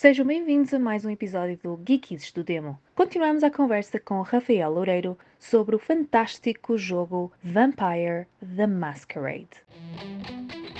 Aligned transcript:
Sejam 0.00 0.24
bem-vindos 0.24 0.72
a 0.72 0.78
mais 0.78 1.04
um 1.04 1.10
episódio 1.10 1.58
do 1.62 1.78
Geekies 1.86 2.32
do 2.32 2.42
Demo. 2.42 2.80
Continuamos 2.94 3.44
a 3.44 3.50
conversa 3.50 4.00
com 4.00 4.22
Rafael 4.22 4.70
Loureiro 4.70 5.14
sobre 5.38 5.76
o 5.76 5.78
fantástico 5.78 6.78
jogo 6.78 7.30
Vampire 7.44 8.26
The 8.56 8.66
Masquerade. 8.66 9.50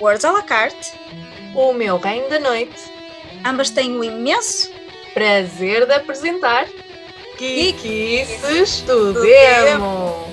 Words 0.00 0.24
à 0.24 0.32
la 0.32 0.42
carte, 0.42 0.98
O 1.54 1.74
meu 1.74 1.98
reino 1.98 2.30
da 2.30 2.40
noite. 2.40 2.80
ambas 3.44 3.68
têm 3.68 3.94
o 3.94 4.02
imenso 4.02 4.72
Prazer 5.12 5.84
de 5.84 5.92
apresentar 5.92 6.66
Geekies 7.38 8.80
do 8.86 9.12
do 9.12 9.20
Demo. 9.20 10.30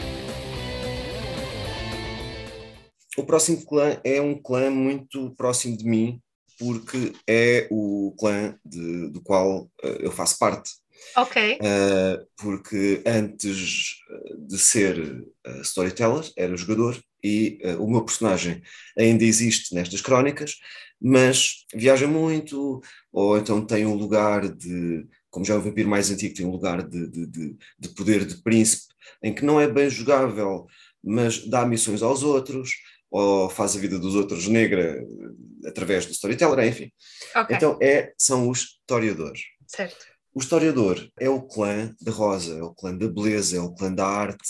O 3.17 3.23
próximo 3.25 3.65
clã 3.65 3.99
é 4.05 4.21
um 4.21 4.33
clã 4.33 4.69
muito 4.69 5.35
próximo 5.35 5.75
de 5.75 5.83
mim, 5.83 6.21
porque 6.57 7.13
é 7.27 7.67
o 7.71 8.15
clã 8.19 8.55
de- 8.65 9.09
do 9.09 9.21
qual 9.21 9.69
eh, 9.83 9.97
eu 10.01 10.11
faço 10.11 10.37
parte. 10.39 10.71
Ok. 11.15 11.57
Eh, 11.61 12.25
porque 12.37 13.01
antes 13.05 13.95
eh, 14.09 14.33
de 14.39 14.57
ser 14.57 15.23
eh, 15.45 15.61
storyteller, 15.61 16.31
era 16.35 16.55
jogador, 16.57 16.99
e 17.23 17.59
eh, 17.61 17.75
o 17.75 17.87
meu 17.87 18.03
personagem 18.03 18.61
ainda 18.97 19.23
existe 19.23 19.73
nestas 19.75 20.01
crónicas, 20.01 20.55
mas 20.99 21.65
viaja 21.73 22.07
muito, 22.07 22.81
ou 23.11 23.37
então 23.37 23.63
tem 23.65 23.85
um 23.85 23.93
lugar 23.93 24.47
de, 24.49 25.05
como 25.29 25.45
já 25.45 25.53
é 25.53 25.57
o 25.57 25.61
vampiro 25.61 25.87
mais 25.89 26.09
antigo, 26.09 26.33
tem 26.35 26.45
um 26.45 26.51
lugar 26.51 26.81
de, 26.87 27.07
de, 27.09 27.27
de, 27.27 27.55
de 27.79 27.89
poder 27.89 28.25
de 28.25 28.41
príncipe, 28.41 28.85
em 29.23 29.33
que 29.33 29.45
não 29.45 29.61
é 29.61 29.67
bem 29.67 29.89
jogável, 29.89 30.65
mas 31.03 31.47
dá 31.47 31.65
missões 31.65 32.01
aos 32.01 32.23
outros, 32.23 32.71
ou 33.09 33.49
faz 33.49 33.75
a 33.75 33.79
vida 33.79 33.97
dos 33.99 34.15
outros 34.15 34.47
negra 34.47 35.01
eh, 35.01 35.67
através 35.69 36.05
do 36.05 36.11
storyteller, 36.11 36.67
enfim. 36.67 36.91
Ok. 37.35 37.55
Então 37.55 37.77
é, 37.81 38.13
são 38.17 38.49
os 38.49 38.59
historiadores. 38.81 39.41
certo. 39.67 40.05
O 40.33 40.39
historiador 40.39 41.03
é 41.19 41.27
o 41.27 41.41
clã 41.41 41.95
da 41.99 42.11
rosa, 42.11 42.59
é 42.59 42.61
o 42.61 42.71
clã 42.71 42.95
da 42.95 43.07
beleza, 43.07 43.57
é 43.57 43.59
o 43.59 43.73
clã 43.73 43.91
da 43.91 44.05
arte, 44.05 44.47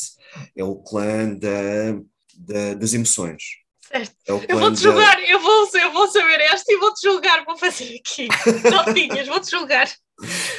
é 0.53 0.61
o 0.63 0.75
clã 0.75 1.33
da, 1.33 1.93
da- 2.35 2.73
das 2.73 2.93
emoções. 2.93 3.41
Certo. 3.89 4.13
É 4.27 4.31
Eu 4.33 4.59
vou-te 4.59 4.75
da- 4.75 4.81
julgar, 4.81 5.23
eu 5.29 5.39
vou, 5.39 5.69
eu 5.75 5.93
vou 5.93 6.07
saber 6.09 6.41
esta 6.41 6.73
e 6.73 6.77
vou-te 6.77 6.99
julgar, 7.07 7.45
vou 7.45 7.57
fazer 7.57 7.95
aqui. 8.05 8.27
Notinhas, 8.69 9.27
vou-te 9.29 9.49
julgar. 9.49 9.89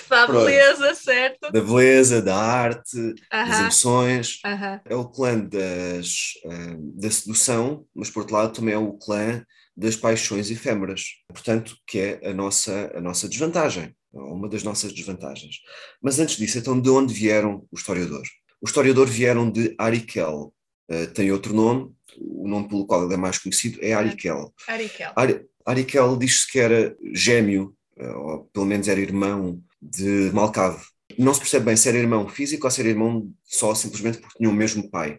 Dá 0.08 0.26
Pronto. 0.26 0.44
beleza, 0.46 0.94
certo? 0.94 1.52
da 1.52 1.60
beleza, 1.60 2.20
da 2.22 2.36
arte, 2.36 2.96
das 3.30 3.48
Aham. 3.50 3.60
emoções. 3.62 4.38
Aham. 4.44 4.80
É 4.84 4.94
o 4.94 5.04
clã 5.08 5.38
das, 5.38 6.34
ah, 6.46 6.76
da 6.94 7.10
sedução, 7.10 7.84
mas 7.94 8.10
por 8.10 8.20
outro 8.20 8.34
lado 8.36 8.52
também 8.52 8.74
é 8.74 8.78
o 8.78 8.92
clã 8.94 9.42
das 9.76 9.96
paixões 9.96 10.50
efêmeras. 10.50 11.02
Portanto, 11.28 11.76
que 11.86 11.98
é 11.98 12.28
a 12.30 12.34
nossa, 12.34 12.90
a 12.94 13.00
nossa 13.00 13.28
desvantagem, 13.28 13.94
uma 14.12 14.48
das 14.48 14.62
nossas 14.62 14.92
desvantagens. 14.92 15.56
Mas 16.02 16.18
antes 16.18 16.36
disso, 16.36 16.58
então, 16.58 16.80
de 16.80 16.90
onde 16.90 17.12
vieram 17.14 17.66
os 17.70 17.80
historiadores? 17.80 18.28
Os 18.60 18.70
historiadores 18.70 19.12
vieram 19.14 19.50
de 19.50 19.74
Arikel. 19.78 20.52
Ah, 20.90 21.06
tem 21.14 21.30
outro 21.30 21.52
nome, 21.54 21.92
o 22.18 22.48
nome 22.48 22.68
pelo 22.68 22.86
qual 22.86 23.04
ele 23.04 23.14
é 23.14 23.18
mais 23.18 23.38
conhecido 23.38 23.78
é 23.82 23.92
Arikel. 23.94 24.52
Arikel. 24.66 25.12
Ari- 25.14 25.46
Arikel 25.64 26.16
diz-se 26.16 26.50
que 26.50 26.58
era 26.58 26.96
gêmeo, 27.14 27.74
eh, 27.98 28.08
ou 28.10 28.44
pelo 28.52 28.64
menos 28.64 28.88
era 28.88 28.98
irmão 28.98 29.62
de 29.80 30.30
Malcave. 30.32 30.84
Não 31.18 31.32
se 31.32 31.40
percebe 31.40 31.66
bem 31.66 31.76
se 31.76 31.88
era 31.88 31.98
irmão 31.98 32.28
físico 32.28 32.66
ou 32.66 32.70
se 32.70 32.80
era 32.80 32.90
irmão 32.90 33.32
só 33.44 33.74
simplesmente 33.74 34.18
porque 34.18 34.38
tinham 34.38 34.52
o 34.52 34.56
mesmo 34.56 34.90
pai. 34.90 35.18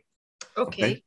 Ok. 0.55 0.83
ok. 0.83 1.03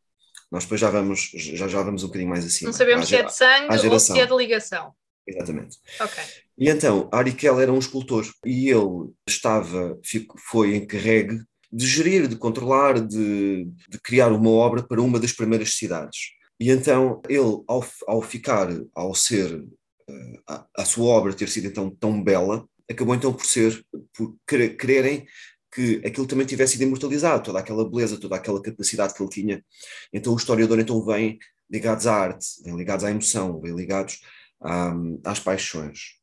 Nós 0.50 0.64
depois 0.64 0.80
já 0.80 0.90
vamos, 0.90 1.30
já, 1.34 1.66
já 1.66 1.82
vamos 1.82 2.02
um 2.02 2.08
bocadinho 2.08 2.28
mais 2.28 2.44
acima. 2.44 2.68
Não 2.68 2.76
sabemos 2.76 3.06
À 3.06 3.08
se 3.08 3.16
é 3.16 3.22
de 3.22 3.34
sangue 3.34 3.88
ou 3.88 3.98
se 3.98 4.20
é 4.20 4.26
de 4.26 4.36
ligação. 4.36 4.94
Exatamente. 5.26 5.78
Ok. 5.98 6.22
E 6.58 6.68
então, 6.68 7.08
Arikel 7.12 7.60
era 7.60 7.72
um 7.72 7.78
escultor 7.78 8.26
e 8.44 8.68
ele 8.68 9.10
estava, 9.26 9.98
foi 10.38 10.76
encarregue 10.76 11.42
de 11.72 11.86
gerir, 11.86 12.28
de 12.28 12.36
controlar, 12.36 13.00
de, 13.00 13.64
de 13.88 13.98
criar 14.02 14.30
uma 14.30 14.50
obra 14.50 14.82
para 14.82 15.00
uma 15.00 15.18
das 15.18 15.32
primeiras 15.32 15.74
cidades. 15.74 16.32
E 16.60 16.70
então 16.70 17.22
ele, 17.28 17.62
ao, 17.66 17.84
ao 18.06 18.20
ficar, 18.20 18.68
ao 18.94 19.14
ser, 19.14 19.64
eh, 20.08 20.40
a, 20.46 20.66
a 20.76 20.84
sua 20.84 21.06
obra 21.06 21.32
ter 21.32 21.48
sido 21.48 21.66
então 21.66 21.90
tão 21.90 22.22
bela, 22.22 22.68
acabou 22.92 23.14
então 23.14 23.32
por 23.32 23.44
ser, 23.44 23.84
por 24.16 24.36
querer- 24.46 24.76
quererem 24.76 25.26
que 25.74 26.00
aquilo 26.04 26.26
também 26.26 26.46
tivesse 26.46 26.74
sido 26.74 26.82
imortalizado, 26.82 27.42
toda 27.44 27.58
aquela 27.58 27.88
beleza, 27.88 28.20
toda 28.20 28.36
aquela 28.36 28.60
capacidade 28.62 29.14
que 29.14 29.22
ele 29.22 29.30
tinha. 29.30 29.64
Então 30.12 30.32
o 30.32 30.36
historiador 30.36 30.78
então 30.78 31.04
vem 31.04 31.38
ligados 31.70 32.06
à 32.06 32.14
arte, 32.14 32.46
vem 32.62 32.76
ligados 32.76 33.04
à 33.04 33.10
emoção, 33.10 33.60
vem 33.60 33.74
ligados 33.74 34.20
à- 34.60 34.94
às 35.24 35.40
paixões 35.40 36.18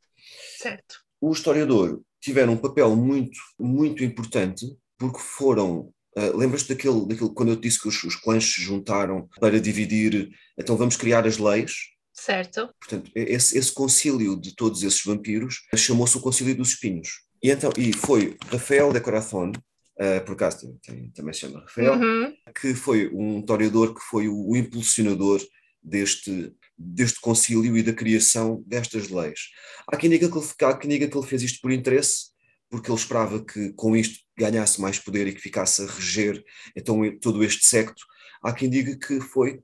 Certo. 0.58 0.96
o 1.20 1.32
historiador 1.32 2.02
tiveram 2.22 2.54
um 2.54 2.58
papel 2.58 2.96
muito, 2.96 3.40
muito 3.60 4.04
importante, 4.04 4.66
porque 4.98 5.20
foram. 5.20 5.92
Uh, 6.18 6.36
Lembras-te 6.36 6.70
daquele, 6.70 7.06
daquele, 7.08 7.30
quando 7.34 7.50
eu 7.50 7.56
disse 7.56 7.80
que 7.80 7.88
os, 7.88 8.04
os 8.04 8.16
clãs 8.16 8.44
se 8.44 8.62
juntaram 8.62 9.30
para 9.40 9.60
dividir, 9.60 10.30
então 10.58 10.76
vamos 10.76 10.98
criar 10.98 11.26
as 11.26 11.38
leis? 11.38 11.72
Certo. 12.20 12.70
Portanto, 12.80 13.12
esse, 13.16 13.58
esse 13.58 13.72
concílio 13.72 14.40
de 14.40 14.56
todos 14.56 14.84
esses 14.84 15.04
vampiros 15.04 15.62
chamou-se 15.76 16.18
o 16.18 16.22
Concílio 16.22 16.56
dos 16.56 16.70
Espinhos. 16.70 17.22
E, 17.42 17.50
então, 17.50 17.72
e 17.78 17.94
foi 17.94 18.36
Rafael 18.52 18.92
de 18.92 19.00
Corazon, 19.00 19.52
uh, 19.52 20.26
por 20.26 20.34
acaso 20.34 20.60
tem- 20.60 20.78
tem- 20.96 21.12
também 21.12 21.34
se 21.34 21.40
chama 21.42 21.62
Rafael, 21.62 21.94
Uhum. 21.94 22.34
que 22.60 22.74
foi 22.74 23.10
um 23.14 23.40
historiador 23.40 23.94
que 23.96 24.02
foi 24.02 24.28
o, 24.28 24.50
o 24.50 24.58
impulsionador 24.58 25.42
deste, 25.82 26.54
deste 26.78 27.22
concílio 27.22 27.78
e 27.78 27.82
da 27.84 27.94
criação 27.94 28.62
destas 28.68 29.08
leis. 29.10 29.40
Há 29.88 29.96
quem, 29.96 30.10
diga 30.10 30.30
que 30.30 30.38
ele, 30.38 30.48
há 30.64 30.78
quem 30.78 30.90
diga 30.90 31.08
que 31.08 31.18
ele 31.18 31.26
fez 31.28 31.42
isto 31.42 31.60
por 31.62 31.72
interesse, 31.72 32.32
porque 32.70 32.92
ele 32.92 33.00
esperava 33.00 33.44
que 33.44 33.72
com 33.74 33.96
isto 33.96 34.20
ganhasse 34.38 34.80
mais 34.82 35.00
poder 35.00 35.26
e 35.28 35.34
que 35.34 35.42
ficasse 35.42 35.82
a 35.82 35.88
reger 35.88 36.44
então 36.76 37.00
todo 37.20 37.44
este 37.44 37.66
secto. 37.66 38.04
Há 38.44 38.52
quem 38.54 38.70
diga 38.70 38.96
que 38.98 39.20
foi 39.22 39.62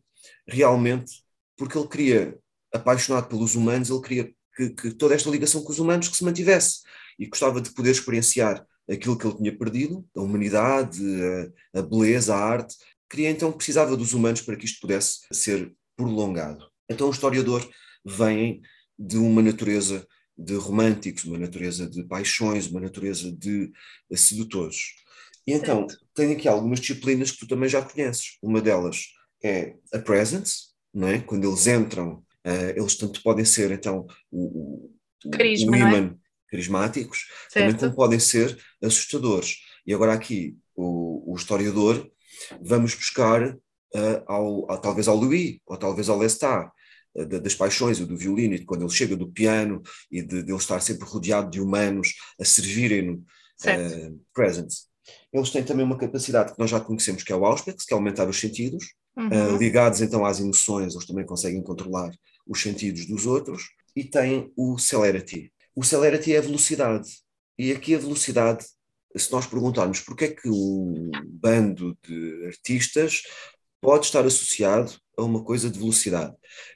realmente 0.48 1.12
porque 1.58 1.78
ele 1.78 1.88
queria, 1.88 2.38
apaixonado 2.76 3.28
pelos 3.28 3.56
humanos, 3.56 3.90
ele 3.90 4.02
queria 4.02 4.34
que, 4.56 4.70
que 4.70 4.92
toda 4.92 5.16
esta 5.16 5.30
ligação 5.30 5.64
com 5.64 5.72
os 5.72 5.80
humanos 5.80 6.08
que 6.08 6.18
se 6.18 6.24
mantivesse 6.24 6.82
e 7.20 7.28
gostava 7.28 7.62
de 7.62 7.72
poder 7.72 7.92
experienciar 7.92 8.66
aquilo 8.90 9.18
que 9.18 9.26
ele 9.26 9.38
tinha 9.38 9.58
perdido, 9.58 10.06
a 10.16 10.22
humanidade, 10.22 11.02
a, 11.74 11.80
a 11.80 11.82
beleza, 11.82 12.36
a 12.36 12.40
arte, 12.40 12.76
queria 13.10 13.30
então, 13.30 13.52
precisava 13.52 13.98
dos 13.98 14.14
humanos 14.14 14.42
para 14.42 14.56
que 14.56 14.66
isto 14.66 14.80
pudesse 14.80 15.22
ser 15.32 15.74
prolongado. 15.96 16.66
Então 16.90 17.08
o 17.08 17.12
historiador 17.12 17.68
vem 18.06 18.62
de 18.98 19.18
uma 19.18 19.42
natureza 19.42 20.06
de 20.38 20.56
românticos, 20.56 21.24
uma 21.24 21.38
natureza 21.38 21.90
de 21.90 22.04
paixões, 22.04 22.68
uma 22.68 22.82
natureza 22.82 23.32
de 23.32 23.72
sedutores. 24.14 24.78
E 25.48 25.54
então, 25.54 25.88
tem 26.14 26.34
aqui 26.34 26.48
algumas 26.48 26.80
disciplinas 26.80 27.32
que 27.32 27.40
tu 27.40 27.48
também 27.48 27.70
já 27.70 27.82
conheces. 27.82 28.38
Uma 28.42 28.62
delas 28.62 29.06
é 29.44 29.76
a 29.94 30.00
presence, 30.00 30.70
não 30.94 31.08
é? 31.08 31.20
Quando 31.20 31.48
eles 31.48 31.68
entram, 31.68 32.25
eh, 32.46 32.74
eles 32.78 32.96
tanto 32.96 33.22
podem 33.24 33.44
ser 33.46 33.72
então 33.72 34.06
o, 34.32 34.44
o, 34.44 34.92
o 35.26 35.30
Carisma, 35.32 35.78
não 35.78 35.88
é? 35.88 35.98
imã 35.98 36.16
carismáticos, 36.48 37.26
também 37.52 37.72
Certo. 37.72 37.80
como 37.82 37.96
podem 37.96 38.20
ser 38.20 38.58
assustadores. 38.82 39.58
E 39.86 39.94
agora 39.94 40.14
aqui 40.14 40.56
o, 40.76 41.34
o 41.34 41.36
historiador 41.36 42.10
vamos 42.62 42.94
buscar 42.96 43.58
eh, 43.96 44.24
ao, 44.28 44.66
talvez 44.80 45.08
ao 45.08 45.16
Louis, 45.16 45.58
ou 45.66 45.76
talvez 45.78 46.08
ao 46.08 46.18
Lestat, 46.20 46.70
eh, 47.18 47.26
da- 47.26 47.40
das 47.40 47.56
paixões 47.56 48.00
e 48.00 48.06
do 48.06 48.16
violino, 48.18 48.54
e 48.56 48.60
de 48.60 48.66
quando 48.66 48.84
ele 48.84 48.92
chega 48.94 49.16
do 49.16 49.32
piano 49.32 49.82
e 50.12 50.22
de, 50.22 50.44
de 50.44 50.52
ele 50.52 50.58
estar 50.60 50.80
sempre 50.82 51.06
rodeado 51.08 51.50
de 51.50 51.60
humanos 51.60 52.14
a 52.40 52.46
servirem-no 52.46 53.24
eh, 53.66 54.12
presence. 54.34 54.84
Eles 55.34 55.50
têm 55.50 55.64
também 55.64 55.86
uma 55.86 55.98
capacidade 55.98 56.54
que 56.54 56.60
nós 56.60 56.70
já 56.70 56.80
conhecemos, 56.80 57.24
que 57.24 57.32
é 57.32 57.36
o 57.36 57.46
Auspex, 57.46 57.86
que 57.86 57.94
é 57.94 57.98
aumentar 57.98 58.28
os 58.30 58.40
sentidos, 58.40 58.86
Uhum. 59.18 59.30
Uh, 59.30 59.58
ligados 59.58 60.02
então 60.02 60.26
às 60.26 60.42
emoções, 60.42 60.94
eles 60.94 61.08
também 61.08 61.26
conseguem 61.26 61.64
controlar 61.64 62.12
os 62.48 62.62
sentidos 62.62 63.06
dos 63.06 63.26
outros, 63.26 63.70
e 63.96 64.04
tem 64.04 64.52
o 64.56 64.78
celerity. 64.78 65.52
O 65.76 65.84
celerity 65.84 66.34
é 66.34 66.38
a 66.38 66.42
velocidade, 66.42 67.10
e 67.58 67.72
aqui 67.72 67.96
a 67.96 68.00
velocidade, 68.00 68.66
se 69.16 69.32
nós 69.32 69.48
perguntarmos 69.48 70.00
porque 70.02 70.26
é 70.26 70.28
que 70.30 70.50
um 70.50 71.10
bando 71.26 71.98
de 72.06 72.46
artistas 72.48 73.22
pode 73.82 74.06
estar 74.06 74.26
associado 74.26 74.94
a 75.18 75.24
uma 75.24 75.44
coisa 75.44 75.70
de 75.70 75.80
velocidade. 75.80 76.34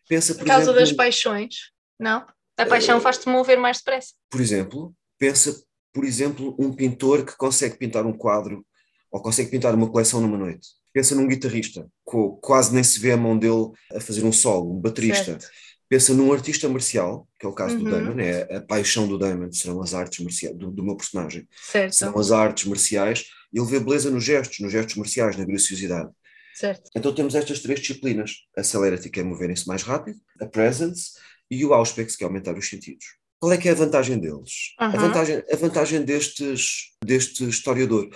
Pensa, 0.08 0.34
por 0.34 0.40
Por 0.42 0.48
causa 0.48 0.64
exemplo, 0.72 0.80
das 0.80 0.94
paixões, 0.94 1.56
não? 2.00 2.26
A 2.58 2.66
paixão 2.66 2.98
Eh, 2.98 3.02
faz-te 3.02 3.28
mover 3.28 3.58
mais 3.58 3.78
depressa. 3.78 4.14
por 4.30 4.40
exemplo, 4.42 4.94
pensa, 5.18 5.62
por 5.94 6.06
exemplo, 6.06 6.56
um 6.60 6.72
pintor 6.74 7.26
que 7.26 7.36
consegue 7.36 7.78
pintar 7.78 8.06
um 8.06 8.14
quadro 8.14 8.66
ou 9.12 9.22
consegue 9.22 9.50
pintar 9.50 9.74
uma 9.76 9.90
coleção 9.90 10.22
numa 10.22 10.38
noite. 10.38 10.68
Pensa 10.94 11.16
num 11.16 11.28
guitarrista, 11.28 11.88
co- 12.04 12.38
quase 12.38 12.74
nem 12.74 12.84
se 12.84 13.00
vê 13.00 13.12
a 13.12 13.18
mão 13.18 13.38
dele 13.38 13.70
a 13.94 14.00
fazer 14.00 14.24
um 14.24 14.32
solo, 14.32 14.74
um 14.78 14.80
baterista. 14.80 15.24
Certo. 15.40 15.48
Pensa 15.90 16.14
num 16.14 16.32
artista 16.32 16.70
marcial, 16.70 17.28
que 17.40 17.46
é 17.46 17.50
o 17.50 17.54
caso 17.54 17.76
do 17.78 17.84
Uhum. 17.86 17.90
Damon, 17.92 18.20
é 18.20 18.58
a 18.58 18.62
paixão 18.62 19.08
do 19.08 19.18
Damon, 19.18 19.52
serão 19.52 19.82
as 19.82 19.94
artes 19.96 20.20
marciais, 20.24 20.56
do, 20.56 20.70
do 20.70 20.84
meu 20.84 20.96
personagem, 20.96 21.48
Certo. 21.72 21.94
serão 21.96 22.18
as 22.20 22.32
artes 22.32 22.66
marciais, 22.66 23.26
e 23.52 23.60
ele 23.60 23.68
vê 23.68 23.80
beleza 23.80 24.12
nos 24.12 24.24
gestos, 24.24 24.60
nos 24.60 24.72
gestos 24.72 24.96
marciais, 24.96 25.36
na 25.36 25.44
graciosidade. 25.46 26.12
Certo. 26.54 26.92
Então 26.96 27.14
temos 27.16 27.34
estas 27.34 27.60
três 27.62 27.80
disciplinas, 27.80 28.34
a 28.56 28.64
celerity, 28.64 29.10
que 29.10 29.20
é 29.20 29.24
moverem-se 29.24 29.68
mais 29.68 29.82
rápido, 29.82 30.20
a 30.40 30.46
presence, 30.46 31.14
e 31.50 31.66
o 31.66 31.74
auspex, 31.74 32.16
que 32.16 32.24
é 32.24 32.28
aumentar 32.28 32.56
os 32.58 32.70
sentidos. 32.70 33.06
qual 33.40 33.54
é 33.54 33.58
que 33.58 33.70
é 33.70 33.72
a 33.72 33.76
vantagem 33.76 34.20
deles? 34.20 34.74
A 34.78 34.88
Uhum. 34.90 35.00
vantagem, 35.00 35.42
a 35.52 35.56
vantagem 35.56 36.04
destes, 36.04 36.90
deste 37.04 37.46
historiador 37.48 38.10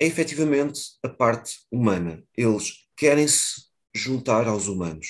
é 0.00 0.06
efetivamente 0.06 0.80
a 1.02 1.08
parte 1.08 1.56
humana. 1.70 2.22
Eles 2.36 2.72
querem-se 2.96 3.64
juntar 3.92 4.46
aos 4.46 4.68
humanos 4.68 5.08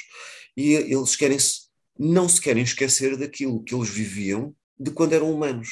e 0.57 0.73
eles 0.73 1.15
querem-se, 1.17 1.62
não 1.99 2.29
se 2.29 2.41
querem 2.41 2.63
esquecer 2.63 3.17
daquilo 3.17 3.63
que 3.63 3.75
eles 3.75 3.89
viviam 3.89 4.55
de 4.79 4.91
quando 4.91 5.13
eram 5.13 5.33
humanos. 5.33 5.69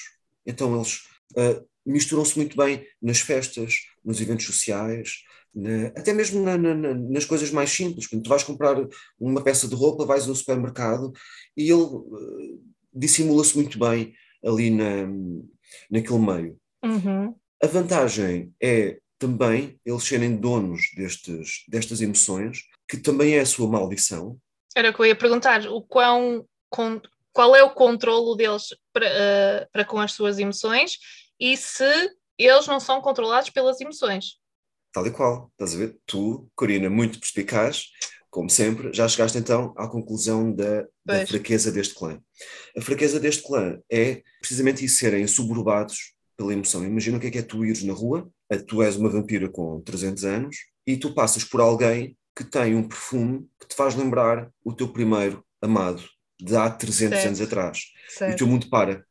Então 0.46 0.74
eles 0.76 1.02
ah, 1.36 1.62
misturam-se 1.84 2.36
muito 2.36 2.56
bem 2.56 2.86
nas 3.00 3.20
festas, 3.20 3.74
nos 4.04 4.20
eventos 4.20 4.46
sociais, 4.46 5.22
na- 5.54 5.88
até 5.88 6.12
mesmo 6.12 6.42
na- 6.42 6.56
na- 6.58 6.74
na- 6.74 6.94
nas 6.94 7.24
coisas 7.24 7.50
mais 7.50 7.70
simples. 7.70 8.06
Quando 8.06 8.22
tu 8.22 8.28
vais 8.28 8.44
comprar 8.44 8.76
uma 9.18 9.42
peça 9.42 9.66
de 9.66 9.74
roupa, 9.74 10.04
vais 10.04 10.28
ao 10.28 10.34
supermercado 10.34 11.12
e 11.56 11.70
ele 11.70 11.82
ah, 11.84 12.58
dissimula-se 12.94 13.56
muito 13.56 13.78
bem 13.78 14.14
ali 14.44 14.70
na, 14.70 15.06
naquele 15.90 16.18
meio. 16.18 16.58
Uhum. 16.84 17.34
A 17.62 17.66
vantagem 17.66 18.52
é 18.60 18.98
também 19.18 19.78
eles 19.84 20.04
serem 20.04 20.34
donos 20.36 20.80
destes, 20.96 21.64
destas 21.68 22.00
emoções, 22.00 22.64
que 22.88 22.96
também 22.96 23.34
é 23.34 23.40
a 23.40 23.46
sua 23.46 23.68
maldição. 23.68 24.38
Era 24.74 24.90
o 24.90 24.94
que 24.94 25.00
eu 25.00 25.06
ia 25.06 25.16
perguntar, 25.16 25.66
o 25.66 25.82
quão, 25.82 26.46
con- 26.68 27.00
qual 27.32 27.54
é 27.56 27.62
o 27.62 27.70
controlo 27.70 28.34
deles 28.36 28.68
para, 28.92 29.06
eh, 29.06 29.68
para 29.72 29.84
com 29.84 29.98
as 30.00 30.12
suas 30.12 30.38
emoções 30.38 30.98
e 31.38 31.56
se 31.56 31.84
eles 32.38 32.66
não 32.66 32.80
são 32.80 33.00
controlados 33.00 33.50
pelas 33.50 33.80
emoções. 33.80 34.38
Tal 34.92 35.06
e 35.06 35.10
qual, 35.10 35.50
estás 35.52 35.74
a 35.74 35.78
ver? 35.78 35.96
Tu, 36.06 36.48
Corina, 36.54 36.90
muito 36.90 37.18
perspicaz, 37.20 37.84
como 38.28 38.48
sempre, 38.48 38.92
já 38.92 39.08
chegaste 39.08 39.38
então 39.38 39.74
à 39.76 39.88
conclusão 39.88 40.52
da, 40.52 40.82
da 41.04 41.26
fraqueza 41.26 41.70
deste 41.72 41.94
clã. 41.94 42.20
A 42.76 42.80
fraqueza 42.80 43.18
deste 43.20 43.42
clã 43.42 43.78
é 43.90 44.22
precisamente 44.40 44.84
isso, 44.84 44.96
serem 44.98 45.26
suburbados 45.26 46.14
pela 46.36 46.52
emoção. 46.52 46.84
Imagina 46.84 47.18
o 47.18 47.20
que 47.20 47.26
é 47.26 47.30
que 47.30 47.38
é 47.38 47.42
tu 47.42 47.64
ires 47.64 47.82
na 47.82 47.92
rua, 47.92 48.28
tu 48.66 48.82
és 48.82 48.96
uma 48.96 49.08
vampira 49.10 49.48
com 49.48 49.80
300 49.82 50.24
anos 50.24 50.56
e 50.86 50.96
tu 50.96 51.14
passas 51.14 51.44
por 51.44 51.60
alguém 51.60 52.16
que 52.36 52.44
tem 52.44 52.74
um 52.74 52.86
perfume 52.86 53.48
que 53.58 53.66
te 53.68 53.74
faz 53.74 53.94
lembrar 53.94 54.50
o 54.64 54.72
teu 54.72 54.88
primeiro 54.88 55.44
amado 55.60 56.02
de 56.40 56.56
há 56.56 56.70
300 56.70 57.18
Certo. 57.18 57.26
anos 57.26 57.40
atrás. 57.40 57.78
E 57.78 58.10
o 58.10 58.12
Certo. 58.18 58.38
teu 58.38 58.46
mundo 58.46 58.68
para. 58.70 59.04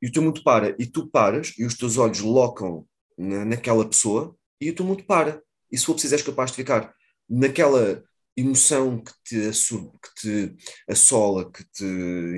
E 0.00 0.08
o 0.08 0.12
teu 0.12 0.22
mundo 0.22 0.42
para, 0.42 0.76
e 0.78 0.86
tu 0.86 1.08
paras, 1.08 1.54
e 1.58 1.64
os 1.64 1.74
teus 1.76 1.96
olhos 1.96 2.20
locam 2.20 2.86
na, 3.16 3.44
naquela 3.44 3.88
pessoa, 3.88 4.36
e 4.60 4.70
o 4.70 4.74
teu 4.74 4.84
mundo 4.84 5.04
para. 5.04 5.42
E 5.72 5.78
se 5.78 5.86
for 5.86 5.94
preciso, 5.94 6.14
és 6.14 6.22
capaz 6.22 6.50
de 6.50 6.56
ficar 6.56 6.94
naquela 7.28 8.04
emoção 8.36 9.02
que 9.02 9.12
te, 9.24 9.50
que 9.50 10.14
te 10.20 10.56
assola, 10.88 11.50
que 11.50 11.64
te 11.72 11.84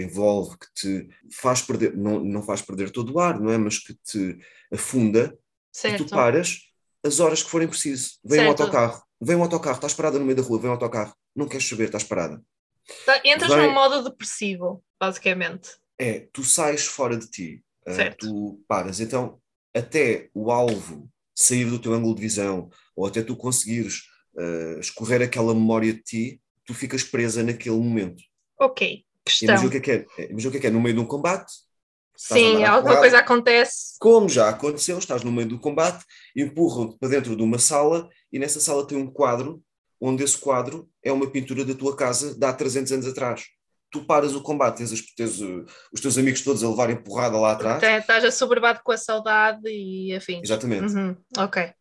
envolve, 0.01 0.57
que 0.57 0.67
te 0.75 1.09
faz 1.33 1.61
perder, 1.63 1.97
não, 1.97 2.23
não 2.25 2.43
faz 2.43 2.63
perder 2.63 2.91
todo 2.91 3.15
o 3.15 3.19
ar, 3.19 3.41
não 3.41 3.51
é? 3.51 3.59
Mas 3.59 3.79
que 3.79 3.95
te 3.95 4.39
afunda, 4.73 5.37
e 5.37 5.77
Certo. 5.77 6.05
tu 6.05 6.11
paras 6.11 6.61
as 7.05 7.19
horas 7.21 7.43
que 7.43 7.51
forem 7.51 7.69
preciso. 7.69 8.19
Vem 8.25 8.41
um 8.41 8.45
Certo. 8.45 8.63
autocarro, 8.63 9.03
vem 9.21 9.37
um 9.37 9.43
autocarro, 9.43 9.77
estás 9.77 9.95
parada 9.95 10.19
no 10.19 10.25
meio 10.25 10.37
da 10.37 10.43
rua, 10.43 10.59
vem 10.61 10.69
um 10.71 10.75
autocarro, 10.75 11.15
não 11.35 11.49
queres 11.49 11.69
saber, 11.69 11.85
estás 11.85 12.05
parada. 12.05 12.43
Tá- 13.05 13.21
Entras 13.25 13.53
Vem- 13.53 13.67
num 13.67 13.75
modo 13.75 14.03
depressivo, 14.03 14.83
basicamente. 14.99 15.71
é 15.99 16.29
tu 16.33 16.43
sais 16.45 16.87
fora 16.87 17.17
de 17.17 17.29
ti, 17.29 17.65
uh, 17.87 17.93
Certo. 17.93 18.27
tu 18.27 18.65
paras. 18.69 19.01
Então, 19.01 19.41
até 19.75 20.31
o 20.33 20.51
alvo 20.51 21.11
sair 21.35 21.67
do 21.67 21.79
teu 21.79 21.93
ângulo 21.93 22.15
de 22.15 22.23
visão, 22.23 22.71
ou 22.97 23.07
até 23.07 23.23
tu 23.23 23.37
conseguires 23.37 24.03
uh, 24.35 24.79
escorrer 24.81 25.23
aquela 25.23 25.55
memória 25.55 25.93
de 25.93 26.03
ti, 26.03 26.41
tu 26.65 26.73
ficas 26.75 27.03
presa 27.03 27.43
naquele 27.43 27.77
momento. 27.77 28.23
Ok. 28.61 29.05
Questão. 29.25 29.49
Imagina 29.49 29.69
o 29.69 29.71
que 29.71 29.77
é 29.77 29.81
que 29.81 29.91
é, 29.91 30.07
é, 30.19 30.31
imagina 30.31 30.49
o 30.49 30.53
que 30.53 30.59
é 30.59 30.61
que 30.61 30.67
é 30.67 30.71
no 30.71 30.81
meio 30.81 30.95
de 30.95 31.01
um 31.01 31.07
combate, 31.07 31.53
Sim, 32.21 32.65
alguma 32.65 32.97
coisa 32.99 33.19
acontece. 33.19 33.95
como 34.01 34.29
já 34.29 34.49
aconteceu, 34.49 34.99
estás 34.99 35.23
no 35.23 35.31
meio 35.31 35.49
do 35.49 35.59
combate, 35.61 36.05
empurram-te 36.35 36.99
para 36.99 37.09
dentro 37.11 37.37
de 37.37 37.43
uma 37.43 37.59
sala 37.61 38.09
e 38.33 38.39
nessa 38.41 38.59
sala 38.59 38.85
tem 38.87 38.99
um 38.99 39.07
quadro, 39.11 39.63
onde 40.01 40.25
esse 40.25 40.37
quadro 40.37 40.89
é 41.03 41.13
uma 41.13 41.31
pintura 41.31 41.65
da 41.65 41.75
tua 41.75 41.95
casa 41.97 42.35
de 42.37 42.45
há 42.45 42.53
300 42.53 42.91
anos 42.93 43.07
atrás. 43.07 43.45
Tu 43.91 44.05
paras 44.05 44.35
o 44.35 44.43
combate, 44.43 44.79
tens, 44.79 44.93
as- 44.93 45.01
tens, 45.17 45.41
uh, 45.41 45.65
os 45.93 46.01
teus 46.01 46.19
amigos 46.19 46.43
todos 46.43 46.63
a 46.65 46.69
levarem 46.69 46.97
porrada 47.03 47.39
lá 47.39 47.53
atrás. 47.53 47.81
Tá- 47.81 47.99
Estás 47.99 48.25
assoberbado 48.25 48.81
com 48.85 48.93
a 48.93 48.99
saudade 48.99 49.63
e 49.69 50.13
afins. 50.15 50.43
Exatamente. 50.43 50.93
Uhum, 50.93 51.17
Ok. 51.39 51.73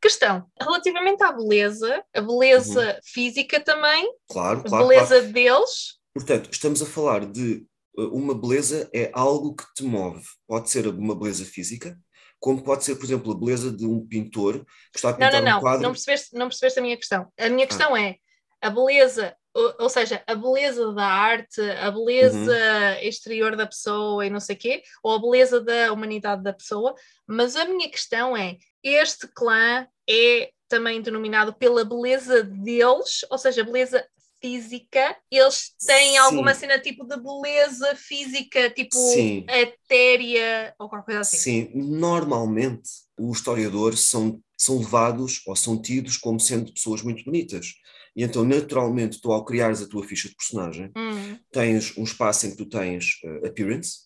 Questão. 0.00 0.46
Relativamente 0.60 1.22
à 1.22 1.32
beleza, 1.32 2.02
a 2.14 2.20
beleza 2.20 2.80
Uhum. 2.94 3.00
física 3.02 3.58
também, 3.60 4.08
Claro, 4.28 4.60
a 4.60 4.62
claro, 4.68 4.86
beleza 4.88 5.16
claro. 5.18 5.32
deles. 5.32 5.98
Portanto, 6.14 6.48
estamos 6.52 6.80
a 6.82 6.86
falar 6.86 7.24
de 7.26 7.66
uma 7.96 8.34
beleza 8.34 8.88
é 8.92 9.10
algo 9.12 9.54
que 9.54 9.64
te 9.74 9.84
move. 9.84 10.24
Pode 10.46 10.70
ser 10.70 10.86
uma 10.88 11.14
beleza 11.14 11.44
física, 11.44 11.98
como 12.40 12.62
pode 12.62 12.84
ser, 12.84 12.96
por 12.96 13.04
exemplo, 13.04 13.32
a 13.32 13.38
beleza 13.38 13.70
de 13.72 13.86
um 13.86 14.06
pintor 14.06 14.64
que 14.92 14.96
está 14.98 15.10
a 15.10 15.12
Não, 15.12 15.18
pintar 15.18 15.32
não, 15.42 15.50
não. 15.50 15.58
um 15.58 15.60
quadro. 15.60 15.82
Não 15.82 15.90
percebeste, 15.92 16.34
não 16.34 16.48
percebeste 16.48 16.78
a 16.78 16.82
minha 16.82 16.96
questão. 16.96 17.32
A 17.38 17.48
minha 17.48 17.64
Ah. 17.64 17.68
questão 17.68 17.96
é 17.96 18.16
a 18.60 18.70
beleza, 18.70 19.34
ou, 19.54 19.74
ou 19.80 19.88
seja, 19.88 20.22
a 20.26 20.34
beleza 20.34 20.92
da 20.92 21.06
arte, 21.06 21.60
a 21.60 21.90
beleza 21.90 22.50
Uhum. 22.52 22.98
exterior 23.08 23.56
da 23.56 23.66
pessoa 23.66 24.26
e 24.26 24.30
não 24.30 24.40
sei 24.40 24.56
o 24.56 24.58
quê, 24.58 24.82
ou 25.02 25.12
a 25.14 25.18
beleza 25.20 25.60
da 25.60 25.92
humanidade 25.92 26.42
da 26.42 26.52
pessoa. 26.52 26.94
Mas 27.26 27.56
a 27.56 27.64
minha 27.64 27.88
questão 27.88 28.36
é: 28.36 28.56
este 28.82 29.28
clã 29.28 29.86
é 30.08 30.50
também 30.68 31.00
denominado 31.00 31.54
pela 31.54 31.84
beleza 31.84 32.42
deles, 32.42 33.24
ou 33.30 33.38
seja, 33.38 33.62
beleza 33.64 34.04
física, 34.44 35.16
eles 35.30 35.74
têm 35.86 36.10
Sim. 36.10 36.18
alguma 36.18 36.54
cena 36.54 36.78
tipo 36.78 37.06
de 37.06 37.16
beleza 37.16 37.96
física, 37.96 38.68
tipo 38.68 38.94
Sim. 38.94 39.46
etérea 39.48 40.74
ou 40.78 40.86
qualquer 40.86 41.06
coisa 41.06 41.20
assim. 41.20 41.38
Sim, 41.38 41.70
normalmente 41.74 42.90
os 43.18 43.38
historiadores 43.38 44.00
são, 44.00 44.42
são 44.58 44.78
levados 44.78 45.40
ou 45.46 45.56
são 45.56 45.80
tidos 45.80 46.18
como 46.18 46.38
sendo 46.38 46.74
pessoas 46.74 47.02
muito 47.02 47.24
bonitas. 47.24 47.72
E 48.14 48.22
então, 48.22 48.44
naturalmente, 48.44 49.18
tu 49.18 49.32
ao 49.32 49.44
criares 49.44 49.80
a 49.80 49.88
tua 49.88 50.04
ficha 50.06 50.28
de 50.28 50.34
personagem, 50.36 50.92
Hum, 50.94 51.38
tens 51.50 51.96
um 51.96 52.04
espaço 52.04 52.46
em 52.46 52.50
que 52.50 52.56
tu 52.56 52.66
tens 52.66 53.18
uh, 53.24 53.46
appearance, 53.46 54.00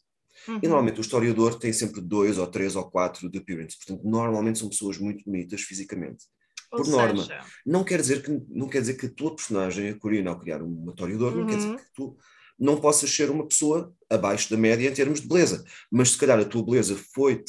uhum. 0.47 0.61
e 0.63 0.69
normalmente 0.69 1.01
o 1.01 1.03
historiador 1.03 1.59
tem 1.59 1.73
sempre 1.73 2.01
dois 2.01 2.39
ou 2.39 2.47
três 2.47 2.77
ou 2.77 2.89
quatro 2.89 3.29
de 3.29 3.39
appearance. 3.39 3.77
Portanto, 3.77 4.09
normalmente 4.09 4.61
são 4.61 4.69
pessoas 4.69 4.99
muito 4.99 5.25
bonitas 5.25 5.63
fisicamente. 5.63 6.25
Ou 6.73 6.79
por 6.79 6.89
norma. 6.89 7.23
seja, 7.23 7.41
Não 7.65 7.85
quer 7.85 8.01
dizer 8.01 8.23
que, 8.23 8.31
não 8.49 8.69
quer 8.69 8.81
dizer 8.81 8.95
que 8.95 9.07
a 9.07 9.11
tua 9.11 9.35
personagem, 9.35 9.91
a 9.91 9.99
Corina, 9.99 10.31
ao 10.31 10.39
criar 10.39 10.63
um 10.63 10.87
historiador, 10.89 11.35
não 11.35 11.47
quer 11.47 11.57
dizer 11.57 11.71
Uhum. 11.71 11.77
que 11.77 11.83
tu 11.95 12.17
não 12.59 12.81
possas 12.81 13.11
ser 13.11 13.31
uma 13.31 13.47
pessoa 13.47 13.95
abaixo 14.11 14.51
da 14.51 14.57
média 14.57 14.89
em 14.89 14.93
termos 14.93 15.21
de 15.21 15.29
beleza. 15.29 15.65
Mas 15.91 16.11
se 16.11 16.19
calhar 16.19 16.39
a 16.39 16.45
tua 16.45 16.65
beleza 16.65 16.97
foi 17.15 17.43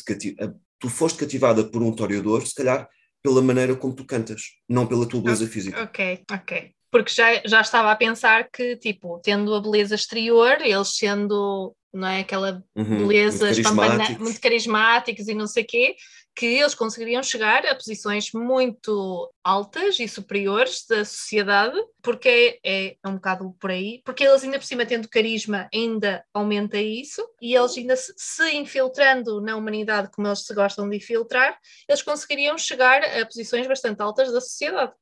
tu 0.80 0.90
foste 0.90 1.18
cativada 1.18 1.64
por 1.64 1.82
um 1.82 1.90
historiador, 1.90 2.46
se 2.46 2.54
calhar 2.56 2.88
pela 3.22 3.42
maneira 3.42 3.76
como 3.76 3.94
tu 3.94 4.06
cantas, 4.06 4.42
não 4.68 4.88
pela 4.88 5.08
tua 5.08 5.22
beleza 5.22 5.46
física. 5.48 5.84
Ok, 5.84 6.24
ok. 6.32 6.74
Porque 6.92 7.12
já, 7.14 7.42
já 7.46 7.62
estava 7.62 7.92
a 7.92 7.96
pensar 7.96 8.50
que, 8.50 8.76
tipo, 8.78 9.20
tendo 9.24 9.54
a 9.54 9.62
beleza 9.62 9.96
exterior, 9.96 10.58
eles 10.62 10.96
sendo, 10.98 11.76
não 11.94 12.08
é, 12.08 12.22
aquela 12.22 12.64
Uhum, 12.76 12.98
beleza 13.08 13.46
muito 13.46 13.60
espampana- 13.60 13.88
carismáticos. 13.90 14.24
muito 14.24 14.42
carismáticos 14.42 15.28
e 15.28 15.34
não 15.34 15.48
sei 15.48 15.64
o 15.64 15.68
quê, 15.68 15.96
que 16.36 16.46
eles 16.46 16.74
conseguiriam 16.74 17.22
chegar 17.22 17.66
a 17.66 17.76
posições 17.76 18.32
muito 18.32 19.30
altas 19.44 20.00
e 20.00 20.08
superiores 20.08 20.86
da 20.88 21.04
sociedade, 21.04 21.78
porque 22.02 22.60
é, 22.64 22.96
é 23.04 23.08
um 23.10 23.16
bocado 23.16 23.54
por 23.60 23.70
aí, 23.72 24.02
porque 24.06 24.24
eles 24.24 24.44
ainda 24.44 24.58
por 24.58 24.66
cima 24.66 24.86
tendo 24.86 25.10
carisma 25.10 25.68
ainda 25.74 26.24
aumenta 26.34 26.78
isso, 26.78 27.22
e 27.42 27.56
eles 27.56 27.78
ainda 27.78 27.96
se, 27.98 28.14
se 28.16 28.56
infiltrando 28.56 29.42
na 29.42 29.56
humanidade 29.58 30.10
como 30.12 30.28
eles 30.28 30.46
se 30.46 30.54
gostam 30.54 30.90
de 30.90 30.96
infiltrar, 30.98 31.58
eles 31.88 32.02
conseguiriam 32.02 32.58
chegar 32.58 33.04
a 33.04 33.26
posições 33.26 33.68
bastante 33.68 34.02
altas 34.02 34.32
da 34.32 34.40
sociedade. 34.40 34.94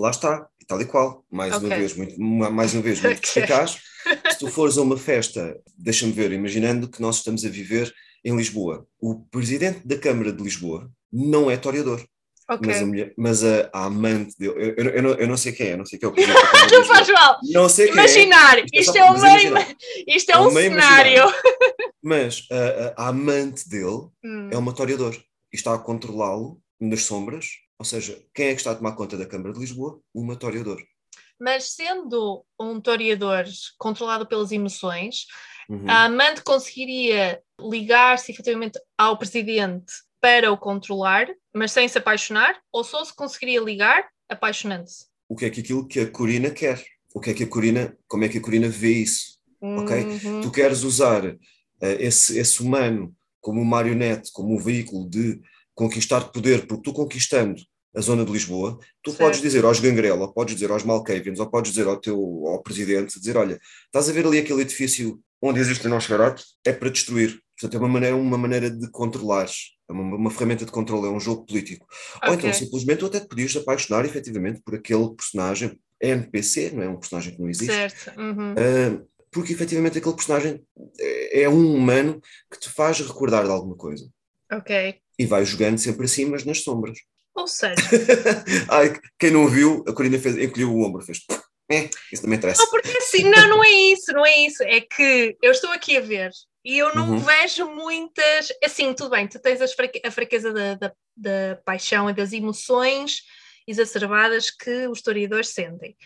Lá 0.00 0.10
está, 0.10 0.48
tal 0.68 0.80
e 0.80 0.84
qual. 0.84 1.24
Mais 1.30 1.56
uma 1.56 1.66
Ok. 1.66 1.78
vez, 1.78 1.94
muito, 1.96 2.20
mais 2.20 2.72
uma 2.74 2.82
vez, 2.82 3.00
muito 3.02 3.18
Ok. 3.18 3.42
eficaz. 3.42 3.78
Se 4.30 4.38
tu 4.38 4.48
fores 4.48 4.78
a 4.78 4.82
uma 4.82 4.96
festa, 4.96 5.58
deixa-me 5.76 6.12
ver, 6.12 6.30
imaginando 6.32 6.88
que 6.88 7.02
nós 7.02 7.16
estamos 7.16 7.44
a 7.44 7.48
viver 7.48 7.92
em 8.24 8.36
Lisboa, 8.36 8.86
o 9.00 9.20
presidente 9.30 9.80
da 9.86 9.98
Câmara 9.98 10.32
de 10.32 10.42
Lisboa 10.42 10.90
não 11.12 11.50
é 11.50 11.56
toreador, 11.56 12.04
Ok. 12.50 12.66
mas, 12.66 12.80
a, 12.82 12.86
mulher, 12.86 13.14
mas 13.18 13.44
a, 13.44 13.68
a 13.72 13.84
amante 13.84 14.34
dele, 14.38 14.54
eu, 14.56 14.74
eu, 14.84 14.90
eu 14.94 15.02
não, 15.02 15.10
eu 15.10 15.28
não 15.28 15.36
sei 15.36 15.52
quem 15.52 15.68
é, 15.68 15.76
não 15.76 15.84
sei 15.84 15.98
quem 15.98 16.06
é 16.08 16.10
o 16.10 16.14
presidente 16.14 16.72
Não 16.72 16.84
faz 16.84 17.08
mal. 17.08 17.38
Não 17.52 17.68
sei 17.68 17.86
quem 17.86 17.94
Imaginar, 17.94 18.58
é. 18.58 18.64
isto 18.72 18.92
só- 18.92 18.98
é 18.98 19.04
um 19.04 19.12
mas 19.12 19.22
meio, 19.22 19.48
imagina, 19.48 19.76
isto 20.06 20.30
é, 20.30 20.34
É 20.34 20.38
um 20.38 20.48
um 20.48 20.52
meio 20.52 20.70
cenário. 20.70 21.22
Mas 22.02 22.46
a, 22.50 22.56
a- 23.02 23.04
a 23.04 23.08
amante 23.08 23.68
dele 23.68 24.08
Hum. 24.24 24.48
é 24.50 24.56
uma 24.56 24.72
toreador 24.72 25.14
e 25.52 25.56
está 25.56 25.74
a 25.74 25.78
controlá-lo 25.78 26.60
nas 26.80 27.02
sombras. 27.02 27.46
Ou 27.78 27.84
seja, 27.84 28.20
quem 28.34 28.46
é 28.48 28.50
que 28.54 28.60
está 28.60 28.72
a 28.72 28.74
tomar 28.74 28.92
conta 28.92 29.16
da 29.16 29.26
Câmara 29.26 29.52
de 29.52 29.60
Lisboa? 29.60 30.00
Uma 30.12 30.36
toreador. 30.36 30.82
Mas 31.40 31.70
sendo 31.72 32.44
um 32.60 32.80
toreador 32.80 33.44
controlado 33.78 34.26
pelas 34.26 34.50
emoções, 34.52 35.26
Uhum. 35.70 35.84
a 35.86 36.04
amante 36.04 36.42
conseguiria 36.42 37.42
ligar-se 37.60 38.32
efetivamente 38.32 38.80
ao 38.96 39.18
presidente 39.18 39.92
para 40.18 40.50
o 40.50 40.56
controlar, 40.56 41.28
mas 41.54 41.72
sem 41.72 41.86
se 41.86 41.98
apaixonar, 41.98 42.58
ou 42.72 42.82
só 42.82 43.04
se 43.04 43.14
conseguiria 43.14 43.60
ligar 43.60 44.08
apaixonando-se? 44.28 45.06
o 45.28 45.36
que 45.36 45.44
é 45.44 45.50
que 45.50 45.60
aquilo 45.60 45.86
que 45.86 46.00
a 46.00 46.10
Corina 46.10 46.50
quer. 46.50 46.82
O 47.14 47.20
que 47.20 47.28
é 47.30 47.34
que 47.34 47.44
a 47.44 47.46
Corina, 47.46 47.94
como 48.08 48.24
é 48.24 48.30
que 48.30 48.38
a 48.38 48.40
Corina 48.40 48.66
vê 48.66 48.92
isso? 48.92 49.38
Ok? 49.60 50.04
Uhum. 50.04 50.40
Tu 50.40 50.50
queres 50.50 50.82
usar 50.84 51.36
esse, 51.82 52.38
esse 52.38 52.62
humano 52.62 53.14
como 53.38 53.62
marionete, 53.62 54.32
como 54.32 54.54
um 54.54 54.58
veículo 54.58 55.06
de 55.08 55.38
conquistar 55.78 56.32
poder, 56.32 56.66
porque 56.66 56.82
tu 56.82 56.92
conquistando 56.92 57.54
a 57.94 58.00
zona 58.00 58.24
de 58.24 58.32
Lisboa, 58.32 58.76
tu 59.00 59.12
certo. 59.12 59.22
podes 59.22 59.40
dizer 59.40 59.64
aos 59.64 59.78
Gangrela, 59.78 60.26
ou 60.26 60.32
podes 60.32 60.54
dizer 60.54 60.72
aos 60.72 60.82
Malkavians, 60.82 61.38
ou 61.38 61.48
podes 61.48 61.70
dizer 61.70 61.86
ao 61.86 61.96
teu 61.96 62.18
ao 62.48 62.60
presidente, 62.60 63.18
dizer, 63.18 63.36
olha, 63.36 63.60
estás 63.86 64.08
a 64.08 64.12
ver 64.12 64.26
ali 64.26 64.38
aquele 64.38 64.62
edifício 64.62 65.20
onde 65.40 65.60
existe 65.60 65.86
o 65.86 65.90
Nosferatu? 65.90 66.42
É 66.66 66.72
para 66.72 66.90
destruir. 66.90 67.40
Portanto, 67.56 67.76
é 67.76 67.78
uma 67.78 67.88
maneira, 67.88 68.16
uma 68.16 68.36
maneira 68.36 68.68
de 68.68 68.90
controlar, 68.90 69.46
é 69.88 69.92
uma, 69.92 70.16
uma 70.16 70.30
ferramenta 70.32 70.64
de 70.64 70.72
controle, 70.72 71.06
é 71.06 71.10
um 71.10 71.20
jogo 71.20 71.46
político. 71.46 71.86
Okay. 72.16 72.28
Ou 72.28 72.34
então, 72.34 72.52
simplesmente, 72.52 72.98
tu 72.98 73.06
até 73.06 73.20
te 73.20 73.28
podias 73.28 73.56
apaixonar, 73.56 74.04
efetivamente, 74.04 74.60
por 74.64 74.74
aquele 74.74 75.14
personagem, 75.14 75.78
é 76.00 76.10
NPC, 76.10 76.72
não 76.72 76.82
é 76.82 76.88
um 76.88 76.98
personagem 76.98 77.34
que 77.34 77.40
não 77.40 77.48
existe. 77.48 77.72
Certo. 77.72 78.18
Uhum. 78.18 78.52
Uh, 78.52 79.08
porque, 79.30 79.52
efetivamente, 79.52 79.98
aquele 79.98 80.14
personagem 80.14 80.60
é, 80.98 81.42
é 81.42 81.48
um 81.48 81.76
humano 81.76 82.20
que 82.50 82.58
te 82.58 82.68
faz 82.68 82.98
recordar 83.00 83.44
de 83.44 83.50
alguma 83.50 83.76
coisa. 83.76 84.08
Ok. 84.50 85.00
E 85.18 85.26
vai 85.26 85.44
jogando 85.44 85.78
sempre 85.78 86.04
assim, 86.04 86.26
mas 86.26 86.44
nas 86.44 86.62
sombras. 86.62 86.98
Ou 87.34 87.46
seja. 87.46 87.76
Ai, 88.68 88.98
quem 89.18 89.30
não 89.30 89.48
viu, 89.48 89.84
a 89.86 89.92
Corina 89.92 90.18
fez, 90.18 90.36
encolheu 90.36 90.72
o 90.72 90.82
ombro, 90.82 91.04
fez. 91.04 91.20
É, 91.70 91.88
isso 92.12 92.22
também 92.22 92.38
interessa. 92.38 92.62
Não, 92.62 92.70
porque 92.70 92.96
assim, 92.96 93.24
não, 93.24 93.48
não 93.48 93.64
é 93.64 93.70
isso, 93.70 94.12
não 94.12 94.24
é 94.24 94.38
isso. 94.38 94.62
É 94.62 94.80
que 94.80 95.36
eu 95.42 95.52
estou 95.52 95.70
aqui 95.70 95.96
a 95.96 96.00
ver 96.00 96.30
e 96.64 96.78
eu 96.78 96.94
não 96.94 97.10
uhum. 97.10 97.18
vejo 97.18 97.68
muitas. 97.70 98.48
Assim, 98.64 98.92
tudo 98.94 99.10
bem, 99.10 99.28
tu 99.28 99.38
tens 99.38 99.72
fraque... 99.72 100.00
a 100.04 100.10
fraqueza 100.10 100.52
da, 100.52 100.74
da, 100.74 100.92
da, 101.16 101.60
paixão 101.64 102.08
e 102.08 102.14
das 102.14 102.32
emoções 102.32 103.22
exacerbadas 103.66 104.50
que 104.50 104.88
os 104.88 104.98
historiadores 104.98 105.48
sentem. 105.48 105.96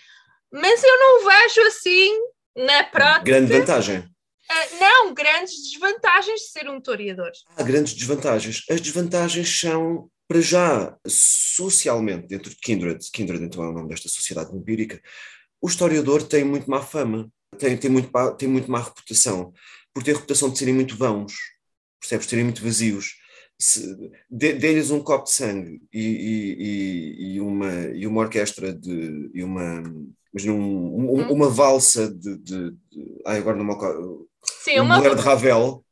Mas 0.52 0.83
eu 0.83 0.99
não 0.99 1.25
vejo 1.25 1.61
assim, 1.62 2.12
na 2.57 2.85
prática. 2.85 3.25
Grande 3.25 3.52
vantagem. 3.52 4.12
Uh, 4.52 4.80
não, 4.80 5.14
grandes 5.14 5.71
desvantagens 5.71 6.40
de 6.40 6.49
ser 6.49 6.68
um 6.68 6.76
historiador. 6.76 7.30
Há 7.56 7.62
grandes 7.62 7.94
desvantagens. 7.94 8.64
As 8.68 8.80
desvantagens 8.80 9.61
são 9.61 10.11
para 10.28 10.40
já, 10.40 10.97
socialmente, 11.06 12.26
dentro 12.26 12.50
de 12.50 12.56
Kindred, 12.56 12.99
Kindred 13.12 13.44
então 13.44 13.62
é 13.64 13.68
o 13.68 13.73
nome 13.73 13.88
desta 13.88 14.09
sociedade 14.09 14.50
vampírica, 14.50 15.00
o 15.61 15.68
historiador 15.68 16.23
tem 16.23 16.42
muito 16.42 16.71
má 16.71 16.80
fama, 16.80 17.30
tem, 17.59 17.76
tem, 17.76 17.90
muito, 17.90 18.11
tem 18.37 18.49
muito 18.49 18.71
má 18.71 18.80
reputação, 18.80 19.52
por 19.92 20.02
ter 20.02 20.12
a 20.12 20.14
reputação 20.14 20.50
de 20.50 20.59
serem 20.59 20.75
muito 20.75 20.97
vãos, 20.97 21.35
percebes? 22.00 22.26
Serem 22.26 22.44
muito 22.44 22.62
vazios. 22.62 23.16
Dê-lhes 24.30 24.90
um 24.90 25.00
copo 25.00 25.25
de 25.25 25.32
sangue 25.32 25.82
e, 25.92 26.00
e, 26.00 27.35
e, 27.35 27.40
uma, 27.40 27.73
e 27.94 28.06
uma 28.06 28.23
orquestra 28.23 28.73
de. 28.73 29.30
e 29.32 29.44
uma. 29.44 29.82
Imagina 30.32 30.54
um, 30.54 30.97
um, 30.97 31.21
hum. 31.21 31.32
uma 31.32 31.49
valsa 31.49 32.12
de. 32.12 32.38
de, 32.38 32.71
de 32.90 33.23
ai, 33.26 33.38
agora 33.38 33.56
não 33.56 33.66
me 33.66 33.73
Sim, 34.62 34.80
um 34.80 34.85
uma... 34.85 35.00
de 35.00 35.21
Ravel, 35.21 35.85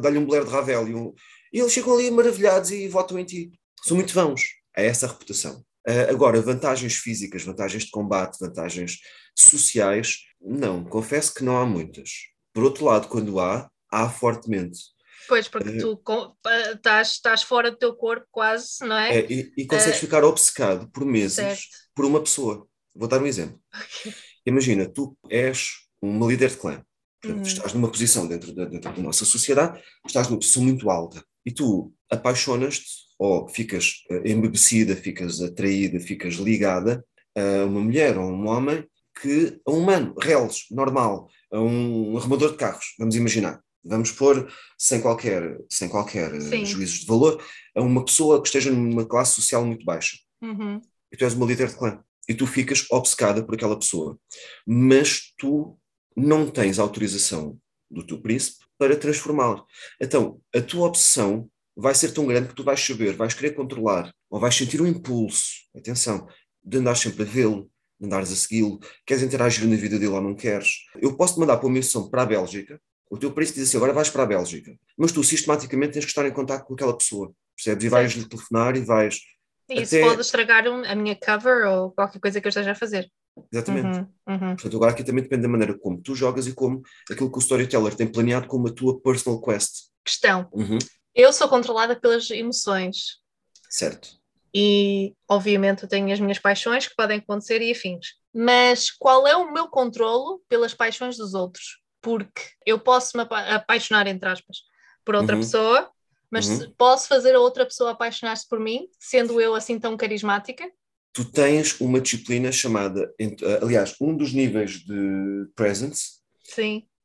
dá-lhe 0.00 0.18
um 0.18 0.24
bolero 0.24 0.46
de 0.46 0.50
Ravel 0.50 0.88
e 0.88 0.94
um, 0.94 1.14
e 1.52 1.60
eles 1.60 1.72
ficam 1.72 1.94
ali 1.94 2.10
maravilhados 2.10 2.70
e 2.70 2.88
votam 2.88 3.18
em 3.18 3.24
ti. 3.24 3.52
São 3.84 3.96
muito 3.96 4.12
vãos 4.12 4.42
a 4.76 4.82
essa 4.82 5.06
reputação. 5.06 5.64
Uh, 5.88 6.10
agora, 6.10 6.40
vantagens 6.42 6.96
físicas, 6.96 7.42
vantagens 7.42 7.84
de 7.84 7.90
combate, 7.90 8.38
vantagens 8.38 8.98
sociais, 9.34 10.18
não, 10.40 10.84
confesso 10.84 11.32
que 11.32 11.42
não 11.42 11.56
há 11.56 11.64
muitas. 11.64 12.10
Por 12.52 12.64
outro 12.64 12.84
lado, 12.84 13.08
quando 13.08 13.40
há, 13.40 13.70
há 13.90 14.08
fortemente. 14.10 14.78
Pois, 15.26 15.48
porque 15.48 15.70
uh, 15.70 15.78
tu 15.78 16.36
estás, 16.74 17.12
estás 17.12 17.42
fora 17.42 17.70
do 17.70 17.76
teu 17.76 17.94
corpo 17.94 18.26
quase, 18.30 18.80
não 18.80 18.96
é? 18.96 19.18
é 19.18 19.32
e, 19.32 19.52
e, 19.56 19.66
consegues 19.66 19.98
uh, 19.98 20.00
ficar 20.00 20.24
obcecado 20.24 20.88
por 20.90 21.04
meses 21.04 21.34
certo. 21.34 21.62
por 21.94 22.04
uma 22.04 22.20
pessoa. 22.20 22.66
Vou 22.94 23.08
dar 23.08 23.22
um 23.22 23.26
exemplo. 23.26 23.60
Okay. 23.74 24.14
Imagina, 24.46 24.88
tu 24.88 25.16
és 25.30 25.68
uma 26.00 26.26
líder 26.26 26.50
de 26.50 26.56
clã. 26.56 26.82
Portanto, 27.20 27.38
uhum. 27.38 27.42
Estás 27.42 27.72
numa 27.72 27.90
posição 27.90 28.26
dentro 28.26 28.52
da, 28.52 28.64
dentro 28.64 28.92
da 28.92 29.02
nossa 29.02 29.24
sociedade, 29.24 29.80
estás 30.06 30.28
numa 30.28 30.38
posição 30.38 30.62
muito 30.62 30.88
alta 30.88 31.22
e 31.44 31.50
tu 31.50 31.92
apaixonas-te 32.10 33.08
ou 33.18 33.48
ficas 33.48 34.04
uh, 34.10 34.26
embebecida, 34.26 34.94
ficas 34.94 35.40
atraída, 35.40 35.98
ficas 35.98 36.34
ligada 36.34 37.04
a 37.36 37.64
uma 37.64 37.80
mulher 37.80 38.16
ou 38.16 38.24
a 38.24 38.32
um 38.32 38.46
homem 38.46 38.86
que 39.20 39.60
a 39.66 39.70
um 39.72 39.78
humano, 39.78 40.14
reles, 40.20 40.66
normal, 40.70 41.28
a 41.52 41.60
um 41.60 42.16
arrumador 42.16 42.52
de 42.52 42.56
carros, 42.56 42.94
vamos 42.98 43.16
imaginar. 43.16 43.60
Vamos 43.84 44.12
pôr, 44.12 44.52
sem 44.76 45.00
qualquer, 45.00 45.58
sem 45.68 45.88
qualquer 45.88 46.32
uh, 46.32 46.66
juízo 46.66 47.00
de 47.00 47.06
valor, 47.06 47.42
a 47.74 47.80
uma 47.80 48.04
pessoa 48.04 48.40
que 48.40 48.48
esteja 48.48 48.70
numa 48.70 49.06
classe 49.06 49.34
social 49.34 49.64
muito 49.64 49.84
baixa. 49.84 50.18
Uhum. 50.42 50.80
E 51.10 51.16
tu 51.16 51.24
és 51.24 51.34
uma 51.34 51.46
líder 51.46 51.68
de 51.68 51.76
clã. 51.76 52.00
E 52.28 52.34
tu 52.34 52.46
ficas 52.46 52.84
obcecada 52.90 53.42
por 53.42 53.54
aquela 53.54 53.78
pessoa. 53.78 54.18
Mas 54.66 55.32
tu 55.38 55.78
não 56.18 56.50
tens 56.50 56.78
autorização 56.78 57.58
do 57.90 58.06
teu 58.06 58.20
príncipe 58.20 58.58
para 58.76 58.96
transformá-lo. 58.96 59.64
Então, 60.00 60.40
a 60.54 60.60
tua 60.60 60.86
obsessão 60.86 61.48
vai 61.76 61.94
ser 61.94 62.12
tão 62.12 62.26
grande 62.26 62.48
que 62.48 62.54
tu 62.54 62.64
vais 62.64 62.84
saber, 62.84 63.14
vais 63.14 63.34
querer 63.34 63.52
controlar, 63.52 64.12
ou 64.28 64.40
vais 64.40 64.54
sentir 64.54 64.82
um 64.82 64.86
impulso, 64.86 65.44
atenção, 65.76 66.28
de 66.62 66.78
andar 66.78 66.96
sempre 66.96 67.22
a 67.22 67.26
vê-lo, 67.26 67.70
de 68.00 68.06
andares 68.06 68.32
a 68.32 68.36
segui-lo, 68.36 68.80
queres 69.06 69.22
interagir 69.22 69.66
na 69.66 69.76
vida 69.76 69.98
dele 69.98 70.12
ou 70.12 70.20
não 70.20 70.34
queres. 70.34 70.86
Eu 70.96 71.16
posso 71.16 71.34
te 71.34 71.40
mandar 71.40 71.56
para 71.56 71.66
uma 71.66 71.74
missão 71.74 72.10
para 72.10 72.22
a 72.22 72.26
Bélgica, 72.26 72.80
o 73.10 73.16
teu 73.16 73.32
príncipe 73.32 73.60
diz 73.60 73.68
assim, 73.68 73.78
agora 73.78 73.92
vais 73.92 74.10
para 74.10 74.24
a 74.24 74.26
Bélgica, 74.26 74.76
mas 74.96 75.12
tu 75.12 75.24
sistematicamente 75.24 75.94
tens 75.94 76.04
que 76.04 76.10
estar 76.10 76.26
em 76.26 76.32
contato 76.32 76.66
com 76.66 76.74
aquela 76.74 76.96
pessoa, 76.96 77.32
percebes? 77.56 77.84
E 77.84 77.88
vais-lhe 77.88 78.28
telefonar 78.28 78.76
e 78.76 78.80
vais... 78.80 79.20
E 79.70 79.82
isso 79.82 79.96
até... 79.96 80.04
pode 80.04 80.20
estragar 80.20 80.66
a 80.66 80.94
minha 80.94 81.14
cover 81.14 81.66
ou 81.68 81.90
qualquer 81.92 82.20
coisa 82.20 82.40
que 82.40 82.46
eu 82.46 82.50
esteja 82.50 82.72
a 82.72 82.74
fazer. 82.74 83.10
Exatamente. 83.52 83.98
Uhum, 83.98 84.06
uhum. 84.28 84.54
Portanto, 84.56 84.76
agora 84.76 84.92
aqui 84.92 85.04
também 85.04 85.22
depende 85.22 85.42
da 85.42 85.48
maneira 85.48 85.78
como 85.78 86.00
tu 86.00 86.14
jogas 86.14 86.46
e 86.46 86.54
como 86.54 86.82
aquilo 87.10 87.30
que 87.30 87.38
o 87.38 87.40
storyteller 87.40 87.94
tem 87.94 88.06
planeado 88.06 88.46
como 88.46 88.68
a 88.68 88.72
tua 88.72 89.00
personal 89.00 89.40
quest. 89.40 89.88
Questão. 90.04 90.48
Uhum. 90.52 90.78
Eu 91.14 91.32
sou 91.32 91.48
controlada 91.48 91.94
pelas 91.94 92.30
emoções. 92.30 93.20
Certo. 93.68 94.18
E, 94.54 95.14
obviamente, 95.28 95.82
eu 95.82 95.88
tenho 95.88 96.12
as 96.12 96.20
minhas 96.20 96.38
paixões 96.38 96.86
que 96.86 96.94
podem 96.94 97.18
acontecer 97.18 97.60
e 97.60 97.70
afins. 97.70 98.14
Mas 98.32 98.90
qual 98.90 99.26
é 99.26 99.36
o 99.36 99.52
meu 99.52 99.68
controlo 99.68 100.42
pelas 100.48 100.74
paixões 100.74 101.16
dos 101.16 101.34
outros? 101.34 101.80
Porque 102.00 102.42
eu 102.64 102.78
posso 102.78 103.16
me 103.16 103.24
apaixonar, 103.24 104.06
entre 104.06 104.28
aspas, 104.28 104.58
por 105.04 105.14
outra 105.14 105.34
uhum. 105.34 105.42
pessoa, 105.42 105.90
mas 106.30 106.48
uhum. 106.48 106.72
posso 106.76 107.08
fazer 107.08 107.34
a 107.34 107.40
outra 107.40 107.64
pessoa 107.64 107.90
apaixonar-se 107.90 108.48
por 108.48 108.60
mim, 108.60 108.88
sendo 108.98 109.40
eu 109.40 109.54
assim 109.54 109.78
tão 109.78 109.96
carismática? 109.96 110.70
Tu 111.18 111.24
tens 111.24 111.80
uma 111.80 112.00
disciplina 112.00 112.52
chamada, 112.52 113.12
aliás, 113.60 113.96
um 114.00 114.16
dos 114.16 114.32
níveis 114.32 114.84
de 114.84 115.48
presence 115.56 116.20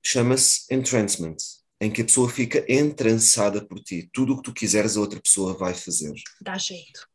chama-se 0.05 0.71
entrancement, 0.71 1.35
em 1.81 1.89
que 1.89 2.03
a 2.03 2.05
pessoa 2.05 2.29
fica 2.29 2.63
entrançada 2.71 3.65
por 3.65 3.79
ti. 3.79 4.07
Tudo 4.13 4.33
o 4.33 4.37
que 4.37 4.43
tu 4.43 4.53
quiseres, 4.53 4.95
a 4.95 4.99
outra 4.99 5.19
pessoa 5.19 5.57
vai 5.57 5.73
fazer. 5.73 6.13
Dá 6.39 6.59
jeito. 6.59 7.07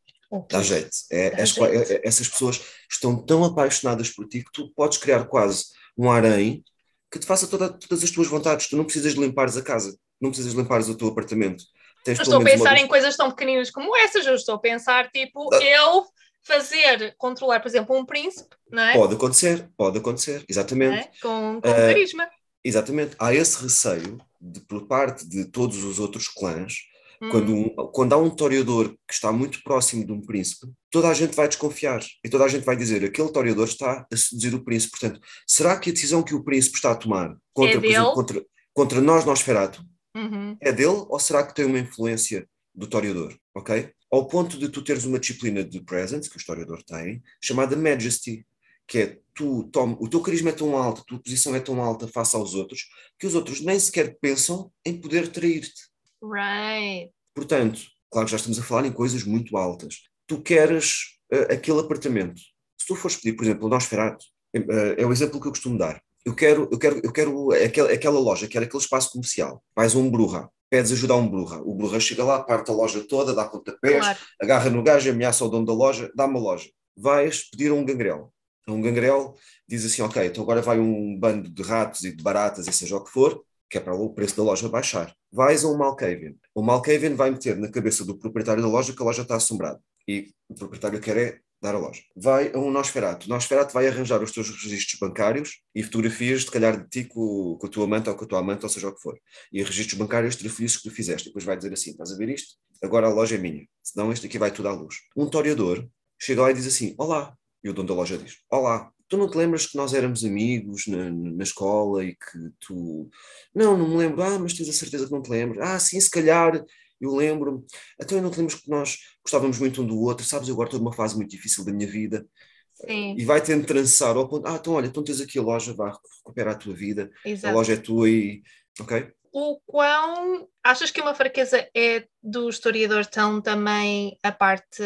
Dá 0.49 0.61
jeito. 0.61 0.89
É, 1.09 1.29
Dá 1.29 1.45
jeito. 1.45 1.63
É, 1.63 1.93
é, 1.93 2.01
essas 2.05 2.27
pessoas 2.27 2.59
estão 2.91 3.15
tão 3.15 3.45
apaixonadas 3.45 4.09
por 4.09 4.27
ti 4.27 4.43
que 4.43 4.51
tu 4.51 4.69
podes 4.75 4.97
criar 4.97 5.23
quase 5.23 5.67
um 5.97 6.11
harém 6.11 6.65
que 7.09 7.17
te 7.17 7.25
faça 7.25 7.47
toda, 7.47 7.69
todas 7.69 8.03
as 8.03 8.11
tuas 8.11 8.27
vontades. 8.27 8.67
Tu 8.67 8.75
não 8.75 8.83
precisas 8.83 9.13
de 9.13 9.21
limpares 9.21 9.55
a 9.55 9.61
casa, 9.61 9.97
não 10.19 10.31
precisas 10.31 10.51
de 10.51 10.59
limpares 10.59 10.89
o 10.89 10.97
teu 10.97 11.07
apartamento. 11.07 11.63
Tens 12.03 12.19
eu 12.19 12.23
estou 12.23 12.41
a 12.41 12.43
pensar 12.43 12.73
uma... 12.73 12.79
em 12.79 12.87
coisas 12.87 13.15
tão 13.15 13.29
pequeninas 13.29 13.71
como 13.71 13.95
essas, 13.95 14.25
eu 14.25 14.35
estou 14.35 14.55
a 14.55 14.59
pensar, 14.59 15.09
tipo, 15.11 15.49
ah. 15.53 15.63
eu 15.63 16.05
fazer, 16.49 17.13
controlar, 17.17 17.59
por 17.59 17.67
exemplo, 17.67 17.95
um 17.95 18.03
príncipe, 18.03 18.55
não 18.71 18.81
é? 18.81 18.93
Pode 18.93 19.13
acontecer, 19.13 19.69
pode 19.77 19.97
acontecer, 19.99 20.43
exatamente. 20.49 20.97
É? 20.97 21.11
Com, 21.21 21.61
com 21.61 21.69
uh, 21.69 21.73
carisma. 21.73 22.27
Exatamente. 22.63 23.15
Há 23.19 23.33
esse 23.33 23.61
receio 23.61 24.17
de, 24.41 24.59
por 24.61 24.87
parte 24.87 25.27
de 25.29 25.45
todos 25.45 25.83
os 25.83 25.99
outros 25.99 26.27
clãs, 26.27 26.73
hum. 27.21 27.29
quando, 27.29 27.53
um, 27.53 27.69
quando 27.93 28.13
há 28.13 28.17
um 28.17 28.31
toreador 28.31 28.89
que 29.07 29.13
está 29.13 29.31
muito 29.31 29.61
próximo 29.63 30.03
de 30.03 30.11
um 30.11 30.21
príncipe, 30.21 30.67
toda 30.89 31.07
a 31.07 31.13
gente 31.13 31.35
vai 31.35 31.47
desconfiar 31.47 32.03
e 32.25 32.29
toda 32.29 32.45
a 32.45 32.47
gente 32.47 32.65
vai 32.65 32.75
dizer 32.75 33.05
aquele 33.05 33.31
toreador 33.31 33.67
está 33.67 34.07
a 34.11 34.17
seduzir 34.17 34.55
o 34.55 34.63
príncipe. 34.63 34.97
Portanto, 34.99 35.21
será 35.47 35.77
que 35.77 35.91
a 35.91 35.93
decisão 35.93 36.23
que 36.23 36.33
o 36.33 36.43
príncipe 36.43 36.77
está 36.77 36.91
a 36.91 36.95
tomar 36.95 37.37
contra, 37.53 37.79
é 37.79 37.85
exemplo, 37.85 38.13
contra, 38.13 38.45
contra 38.73 39.01
nós, 39.01 39.23
Nosferatu, 39.23 39.83
uhum. 40.15 40.57
é 40.59 40.71
dele 40.71 41.05
ou 41.07 41.19
será 41.19 41.45
que 41.45 41.53
tem 41.53 41.65
uma 41.65 41.79
influência 41.79 42.47
do 42.73 42.87
toreador? 42.87 43.37
Ok? 43.55 43.93
Ao 44.11 44.27
ponto 44.27 44.57
de 44.57 44.69
tu 44.69 44.83
teres 44.83 45.05
uma 45.05 45.19
disciplina 45.19 45.63
de 45.63 45.81
presence, 45.81 46.29
que 46.29 46.35
o 46.35 46.39
historiador 46.39 46.81
tem, 46.83 47.21
chamada 47.41 47.75
Majesty, 47.75 48.45
que 48.87 48.97
é 48.97 49.19
tu 49.35 49.63
toma, 49.71 49.95
o 49.99 50.09
teu 50.09 50.19
carisma 50.19 50.49
é 50.49 50.53
tão 50.53 50.75
alto, 50.75 51.01
a 51.01 51.03
tua 51.05 51.19
posição 51.19 51.55
é 51.55 51.59
tão 51.59 51.79
alta 51.81 52.07
face 52.07 52.35
aos 52.35 52.55
outros, 52.55 52.87
que 53.19 53.27
os 53.27 53.35
outros 53.35 53.61
nem 53.61 53.79
sequer 53.79 54.17
pensam 54.19 54.71
em 54.83 54.99
poder 54.99 55.27
trair-te. 55.27 55.89
Right. 56.21 57.13
Portanto, 57.35 57.81
claro 58.09 58.25
que 58.25 58.31
já 58.31 58.37
estamos 58.37 58.59
a 58.59 58.63
falar 58.63 58.85
em 58.87 58.91
coisas 58.91 59.23
muito 59.23 59.55
altas. 59.55 60.01
Tu 60.27 60.41
queres 60.41 61.19
uh, 61.31 61.53
aquele 61.53 61.79
apartamento. 61.79 62.41
Se 62.79 62.87
tu 62.87 62.95
fores 62.95 63.15
pedir, 63.17 63.35
por 63.35 63.43
exemplo, 63.43 63.67
o 63.67 63.69
Nosferatu, 63.69 64.25
uh, 64.57 64.95
é 64.97 65.05
o 65.05 65.11
exemplo 65.11 65.39
que 65.39 65.47
eu 65.47 65.51
costumo 65.51 65.77
dar. 65.77 66.01
Eu 66.25 66.35
quero, 66.35 66.67
eu 66.71 66.77
quero, 66.77 66.99
eu 67.03 67.11
quero 67.13 67.51
aquela, 67.51 67.91
aquela 67.91 68.19
loja, 68.19 68.47
quero 68.47 68.65
aquele 68.65 68.83
espaço 68.83 69.11
comercial. 69.11 69.63
Vais 69.75 69.95
a 69.95 69.99
um 69.99 70.09
Bruja, 70.09 70.49
pedes 70.69 70.91
ajuda 70.91 71.13
a 71.13 71.17
um 71.17 71.27
burra. 71.27 71.61
O 71.61 71.73
burra 71.73 71.99
chega 71.99 72.23
lá, 72.23 72.43
parte 72.43 72.69
a 72.69 72.73
loja 72.73 73.03
toda, 73.07 73.33
dá 73.33 73.45
pontapés, 73.45 73.99
claro. 73.99 74.19
agarra 74.41 74.69
no 74.69 74.83
gajo, 74.83 75.09
ameaça 75.09 75.43
o 75.43 75.49
dono 75.49 75.65
da 75.65 75.73
loja, 75.73 76.11
dá 76.15 76.25
uma 76.25 76.39
loja. 76.39 76.69
Vais 76.95 77.49
pedir 77.49 77.71
a 77.71 77.73
um 77.73 77.83
gangrel. 77.83 78.31
Um 78.67 78.81
gangrel 78.81 79.35
diz 79.67 79.83
assim, 79.85 80.01
ok, 80.01 80.27
então 80.27 80.43
agora 80.43 80.61
vai 80.61 80.79
um 80.79 81.17
bando 81.19 81.49
de 81.49 81.63
ratos 81.63 82.03
e 82.03 82.15
de 82.15 82.23
baratas 82.23 82.67
e 82.67 82.71
seja 82.71 82.97
o 82.97 83.03
que 83.03 83.11
for, 83.11 83.43
que 83.69 83.77
é 83.77 83.81
para 83.81 83.95
o 83.95 84.13
preço 84.13 84.37
da 84.37 84.43
loja 84.43 84.69
baixar. 84.69 85.13
Vais 85.31 85.63
a 85.63 85.67
um 85.67 85.77
Malkavian. 85.77 86.33
O 86.53 86.61
Malkavian 86.61 87.15
vai 87.15 87.31
meter 87.31 87.57
na 87.57 87.69
cabeça 87.69 88.05
do 88.05 88.17
proprietário 88.17 88.61
da 88.61 88.69
loja 88.69 88.93
que 88.93 89.01
a 89.01 89.05
loja 89.05 89.23
está 89.23 89.35
assombrada. 89.35 89.79
E 90.07 90.31
o 90.47 90.55
proprietário 90.55 90.99
quer 90.99 91.17
é 91.17 91.39
dar 91.61 91.75
a 91.75 91.77
loja. 91.77 92.01
Vai 92.15 92.51
a 92.53 92.57
um 92.57 92.71
Nosferato. 92.71 93.27
O 93.27 93.29
Nosferato 93.29 93.73
vai 93.73 93.87
arranjar 93.87 94.21
os 94.23 94.31
teus 94.31 94.49
registros 94.49 94.99
bancários 94.99 95.61
e 95.75 95.83
fotografias, 95.83 96.41
de 96.41 96.51
calhar, 96.51 96.81
de 96.81 96.89
ti 96.89 97.03
com, 97.03 97.57
com 97.59 97.67
a 97.67 97.69
tua 97.69 97.83
amante 97.83 98.09
ou 98.09 98.15
com 98.15 98.25
a 98.25 98.27
tua 98.27 98.39
amante, 98.39 98.63
ou 98.63 98.69
seja 98.69 98.87
o 98.87 98.95
que 98.95 99.01
for. 99.01 99.17
E 99.51 99.61
registros 99.61 99.97
bancários 99.97 100.35
de 100.35 100.43
que 100.47 100.83
tu 100.83 100.91
fizeste. 100.91 101.27
E 101.27 101.29
depois 101.29 101.43
vai 101.43 101.57
dizer 101.57 101.73
assim: 101.73 101.91
estás 101.91 102.11
a 102.11 102.17
ver 102.17 102.29
isto? 102.29 102.55
Agora 102.81 103.07
a 103.07 103.13
loja 103.13 103.35
é 103.35 103.37
minha. 103.37 103.67
Senão 103.83 104.11
este 104.11 104.25
aqui 104.27 104.37
vai 104.37 104.51
tudo 104.51 104.69
à 104.69 104.71
luz. 104.71 104.95
Um 105.15 105.29
toreador 105.29 105.87
chega 106.19 106.41
lá 106.41 106.51
e 106.51 106.53
diz 106.53 106.67
assim: 106.67 106.95
Olá. 106.97 107.35
E 107.63 107.69
o 107.69 107.73
dono 107.73 107.87
da 107.87 107.93
loja 107.93 108.17
diz: 108.17 108.37
Olá. 108.49 108.91
Tu 109.09 109.17
não 109.17 109.27
te 109.27 109.35
lembras 109.35 109.65
que 109.65 109.75
nós 109.75 109.95
éramos 109.95 110.23
amigos 110.23 110.85
na, 110.85 111.09
na 111.09 111.43
escola 111.43 112.05
e 112.05 112.13
que 112.13 112.51
tu. 112.59 113.09
Não, 113.55 113.75
não 113.75 113.89
me 113.89 113.97
lembro. 113.97 114.21
Ah, 114.21 114.37
mas 114.37 114.53
tens 114.53 114.69
a 114.69 114.73
certeza 114.73 115.07
que 115.07 115.11
não 115.11 115.21
te 115.21 115.31
lembras. 115.31 115.67
Ah, 115.67 115.79
sim, 115.79 115.99
se 115.99 116.11
calhar 116.11 116.63
eu 116.99 117.15
lembro-me. 117.15 117.63
Então 117.99 118.17
eu 118.17 118.23
não 118.23 118.31
te 118.31 118.39
lembro 118.39 118.57
que 118.57 118.69
nós 118.69 118.97
gostávamos 119.23 119.59
muito 119.59 119.81
um 119.81 119.87
do 119.87 119.99
outro. 119.99 120.25
Sabes, 120.25 120.47
eu 120.47 120.53
agora 120.53 120.67
estou 120.67 120.79
numa 120.79 120.93
fase 120.93 121.15
muito 121.15 121.31
difícil 121.31 121.65
da 121.65 121.71
minha 121.71 121.89
vida. 121.89 122.25
Sim. 122.73 123.15
E 123.17 123.25
vai 123.25 123.41
tendo 123.41 123.65
trançar 123.65 124.15
ao 124.15 124.27
ponto. 124.27 124.47
Ah, 124.47 124.57
então 124.59 124.73
olha, 124.73 124.87
então 124.87 125.03
tens 125.03 125.19
aqui 125.19 125.37
a 125.37 125.41
loja, 125.41 125.73
vai 125.73 125.91
recuperar 125.91 126.55
a 126.55 126.57
tua 126.57 126.73
vida. 126.73 127.09
Exato. 127.25 127.53
A 127.53 127.57
loja 127.57 127.73
é 127.73 127.77
tua 127.77 128.09
e. 128.09 128.41
Ok? 128.79 129.11
o 129.31 129.59
quão 129.65 130.47
achas 130.63 130.91
que 130.91 131.01
uma 131.01 131.13
fraqueza 131.13 131.67
é 131.75 132.05
do 132.21 132.49
historiador 132.49 133.05
tão 133.05 133.41
também 133.41 134.17
a 134.23 134.31
parte 134.31 134.83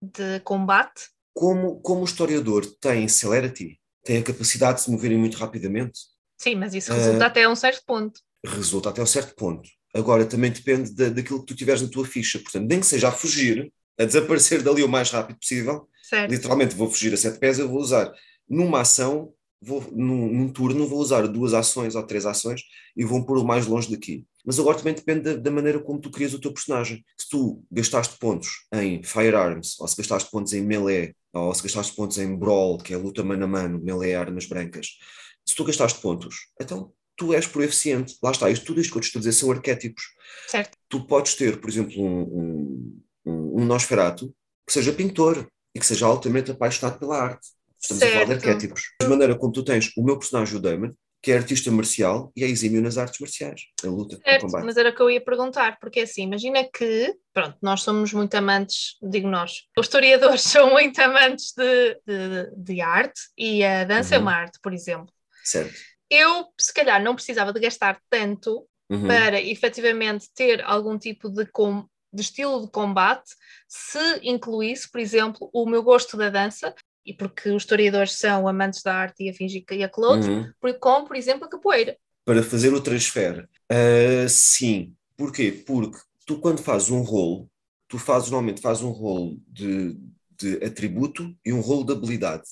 de 0.00 0.40
combate? 0.40 1.10
Como, 1.34 1.80
como 1.80 2.02
o 2.02 2.04
historiador 2.04 2.64
tem 2.80 3.08
celerity, 3.08 3.78
tem 4.04 4.18
a 4.18 4.22
capacidade 4.22 4.78
de 4.78 4.84
se 4.84 4.90
moverem 4.90 5.18
muito 5.18 5.36
rapidamente. 5.36 6.00
Sim, 6.38 6.54
mas 6.56 6.74
isso 6.74 6.92
resulta 6.92 7.24
uh, 7.24 7.26
até 7.26 7.44
a 7.44 7.50
um 7.50 7.56
certo 7.56 7.82
ponto. 7.84 8.20
Resulta 8.44 8.90
até 8.90 9.00
a 9.00 9.04
um 9.04 9.06
certo 9.06 9.34
ponto. 9.34 9.68
Agora, 9.96 10.26
também 10.26 10.50
depende 10.50 10.94
da, 10.94 11.08
daquilo 11.08 11.40
que 11.40 11.46
tu 11.46 11.54
tiveres 11.54 11.82
na 11.82 11.88
tua 11.88 12.06
ficha. 12.06 12.38
Portanto, 12.38 12.68
nem 12.68 12.80
que 12.80 12.86
seja 12.86 13.08
a 13.08 13.12
fugir, 13.12 13.72
a 13.98 14.04
desaparecer 14.04 14.62
dali 14.62 14.82
o 14.82 14.88
mais 14.88 15.10
rápido 15.10 15.38
possível. 15.38 15.88
Certo. 16.02 16.30
Literalmente, 16.30 16.74
vou 16.74 16.90
fugir 16.90 17.12
a 17.14 17.16
sete 17.16 17.38
pés, 17.38 17.58
eu 17.58 17.68
vou 17.68 17.80
usar 17.80 18.12
numa 18.48 18.80
ação 18.80 19.32
vou, 19.60 19.82
num, 19.92 20.32
num, 20.32 20.48
turno 20.52 20.86
vou 20.86 21.00
usar 21.00 21.26
duas 21.26 21.54
ações 21.54 21.94
ou 21.94 22.02
três 22.02 22.26
ações 22.26 22.62
e 22.96 23.04
vou 23.04 23.24
pôr 23.24 23.38
o 23.38 23.44
mais 23.44 23.66
longe 23.66 23.90
daqui. 23.90 24.24
Mas 24.44 24.58
agora 24.58 24.78
também 24.78 24.94
depende 24.94 25.22
da, 25.22 25.36
da, 25.36 25.50
maneira 25.50 25.80
como 25.80 26.00
tu 26.00 26.10
crias 26.10 26.32
o 26.34 26.40
teu 26.40 26.52
personagem. 26.52 27.04
Se 27.18 27.28
tu 27.28 27.64
gastaste 27.70 28.16
pontos 28.18 28.66
em 28.72 29.02
firearms, 29.02 29.78
ou 29.80 29.88
se 29.88 29.96
gastaste 29.96 30.30
pontos 30.30 30.52
em 30.52 30.62
melee, 30.62 31.14
ou 31.32 31.52
se 31.54 31.62
gastaste 31.62 31.94
pontos 31.94 32.18
em 32.18 32.36
brawl, 32.36 32.78
que 32.78 32.94
é 32.94 32.96
luta 32.96 33.24
mano 33.24 33.44
a 33.44 33.48
mano, 33.48 33.80
melee 33.82 34.14
armas 34.14 34.46
brancas, 34.46 34.98
se 35.44 35.54
tu 35.54 35.64
gastaste 35.64 36.00
pontos, 36.00 36.48
então 36.60 36.92
tu 37.16 37.32
és 37.32 37.46
proeficiente. 37.46 38.16
Lá 38.22 38.30
está, 38.30 38.50
isto, 38.50 38.66
tudo 38.66 38.80
isto 38.80 38.92
que 38.92 38.98
eu 38.98 39.02
te 39.02 39.06
estou 39.06 39.18
a 39.18 39.22
dizer 39.22 39.32
são 39.32 39.50
arquétipos. 39.50 40.04
Certo. 40.48 40.76
Tu 40.88 41.06
podes 41.06 41.34
ter, 41.34 41.60
por 41.60 41.70
exemplo, 41.70 42.02
um, 42.02 43.00
um, 43.24 43.60
um 43.60 43.64
Nosferatu 43.64 44.34
que 44.66 44.72
seja 44.72 44.92
pintor 44.92 45.48
e 45.74 45.78
que 45.78 45.86
seja 45.86 46.06
altamente 46.06 46.50
apaixonado 46.50 46.98
pela 46.98 47.20
arte. 47.20 47.48
Estamos 47.80 48.00
certo. 48.00 48.12
a 48.12 48.20
falar 48.20 48.38
de 48.38 48.46
arquétipos. 48.46 48.82
De 49.00 49.08
maneira 49.08 49.36
como 49.36 49.52
tu 49.52 49.64
tens 49.64 49.92
o 49.96 50.02
meu 50.02 50.18
personagem, 50.18 50.56
o 50.56 50.60
Damon, 50.60 50.92
que 51.22 51.32
é 51.32 51.36
artista 51.36 51.70
marcial 51.70 52.32
e 52.36 52.44
é 52.44 52.46
exímio 52.46 52.80
nas 52.80 52.96
artes 52.98 53.18
marciais, 53.18 53.62
a 53.82 53.88
luta, 53.88 54.16
certo, 54.24 54.42
combate. 54.42 54.64
Mas 54.64 54.76
era 54.76 54.90
o 54.90 54.94
que 54.94 55.02
eu 55.02 55.10
ia 55.10 55.20
perguntar, 55.20 55.78
porque 55.80 56.00
assim, 56.00 56.22
imagina 56.22 56.62
que, 56.62 57.16
pronto, 57.32 57.56
nós 57.60 57.82
somos 57.82 58.12
muito 58.12 58.34
amantes, 58.34 58.96
digo 59.02 59.26
nós, 59.26 59.62
os 59.76 59.86
historiadores 59.86 60.42
são 60.46 60.70
muito 60.70 61.00
amantes 61.00 61.52
de, 61.56 62.00
de, 62.06 62.50
de 62.56 62.80
arte 62.80 63.20
e 63.36 63.64
a 63.64 63.84
dança 63.84 64.14
uhum. 64.14 64.20
é 64.20 64.22
uma 64.22 64.32
arte, 64.34 64.58
por 64.62 64.72
exemplo. 64.72 65.12
Certo. 65.42 65.74
Eu, 66.10 66.46
se 66.58 66.72
calhar, 66.72 67.02
não 67.02 67.14
precisava 67.14 67.52
de 67.52 67.60
gastar 67.60 68.00
tanto 68.08 68.66
uhum. 68.90 69.06
para 69.06 69.40
efetivamente 69.40 70.28
ter 70.34 70.62
algum 70.62 70.98
tipo 70.98 71.28
de, 71.28 71.46
com, 71.46 71.86
de 72.12 72.22
estilo 72.22 72.62
de 72.62 72.70
combate 72.70 73.30
se 73.68 74.20
incluísse, 74.22 74.90
por 74.90 75.00
exemplo, 75.00 75.50
o 75.52 75.66
meu 75.66 75.82
gosto 75.82 76.16
da 76.16 76.30
dança 76.30 76.74
e 77.04 77.12
porque 77.14 77.50
os 77.50 77.62
historiadores 77.62 78.12
são 78.12 78.48
amantes 78.48 78.82
da 78.82 78.94
arte 78.94 79.24
e 79.24 79.30
a 79.30 79.34
fingir 79.34 79.64
e 79.70 79.84
a 79.84 79.90
outro, 79.96 80.30
uhum. 80.30 80.78
como, 80.80 81.06
por 81.06 81.16
exemplo, 81.16 81.44
a 81.44 81.48
capoeira. 81.48 81.96
Para 82.24 82.42
fazer 82.42 82.74
o 82.74 82.80
transfer, 82.80 83.48
uh, 83.70 84.28
sim. 84.28 84.94
Porquê? 85.16 85.52
Porque 85.52 85.98
tu, 86.26 86.38
quando 86.40 86.60
fazes 86.60 86.90
um 86.90 87.00
rolo, 87.00 87.48
tu 87.88 87.98
fazes, 87.98 88.30
normalmente 88.30 88.60
fazes 88.60 88.82
um 88.82 88.90
rolo 88.90 89.40
de, 89.46 89.96
de 90.36 90.64
atributo 90.64 91.34
e 91.44 91.52
um 91.52 91.60
rolo 91.60 91.84
de 91.84 91.92
habilidade. 91.92 92.44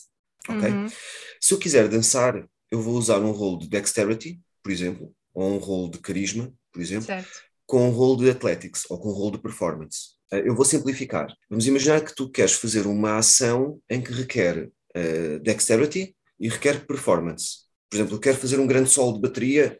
Ok? 0.48 0.70
Uhum. 0.70 0.86
Se 1.40 1.52
eu 1.52 1.58
quiser 1.58 1.88
dançar, 1.88 2.46
eu 2.74 2.80
vou 2.80 2.94
usar 2.94 3.20
um 3.20 3.30
rolo 3.30 3.58
de 3.58 3.68
dexterity, 3.68 4.40
por 4.62 4.72
exemplo, 4.72 5.14
ou 5.32 5.54
um 5.54 5.58
rolo 5.58 5.90
de 5.90 6.00
carisma, 6.00 6.52
por 6.72 6.82
exemplo, 6.82 7.06
certo. 7.06 7.30
com 7.66 7.88
um 7.88 7.90
rolo 7.90 8.16
de 8.16 8.30
athletics 8.30 8.84
ou 8.90 8.98
com 8.98 9.10
um 9.10 9.12
rolo 9.12 9.30
de 9.32 9.38
performance. 9.38 10.14
Eh, 10.32 10.48
eu 10.48 10.56
vou 10.56 10.64
simplificar. 10.64 11.32
Vamos 11.48 11.66
imaginar 11.68 12.00
que 12.04 12.14
tu 12.14 12.28
queres 12.28 12.54
fazer 12.54 12.86
uma 12.86 13.16
ação 13.16 13.80
em 13.88 14.02
que 14.02 14.12
requer 14.12 14.66
uh, 14.66 15.38
dexterity 15.40 16.16
e 16.40 16.48
requer 16.48 16.84
performance. 16.84 17.64
Por 17.88 17.96
exemplo, 17.96 18.16
eu 18.16 18.20
quero 18.20 18.36
fazer 18.36 18.58
um 18.58 18.66
grande 18.66 18.90
solo 18.90 19.14
de 19.14 19.20
bateria 19.20 19.78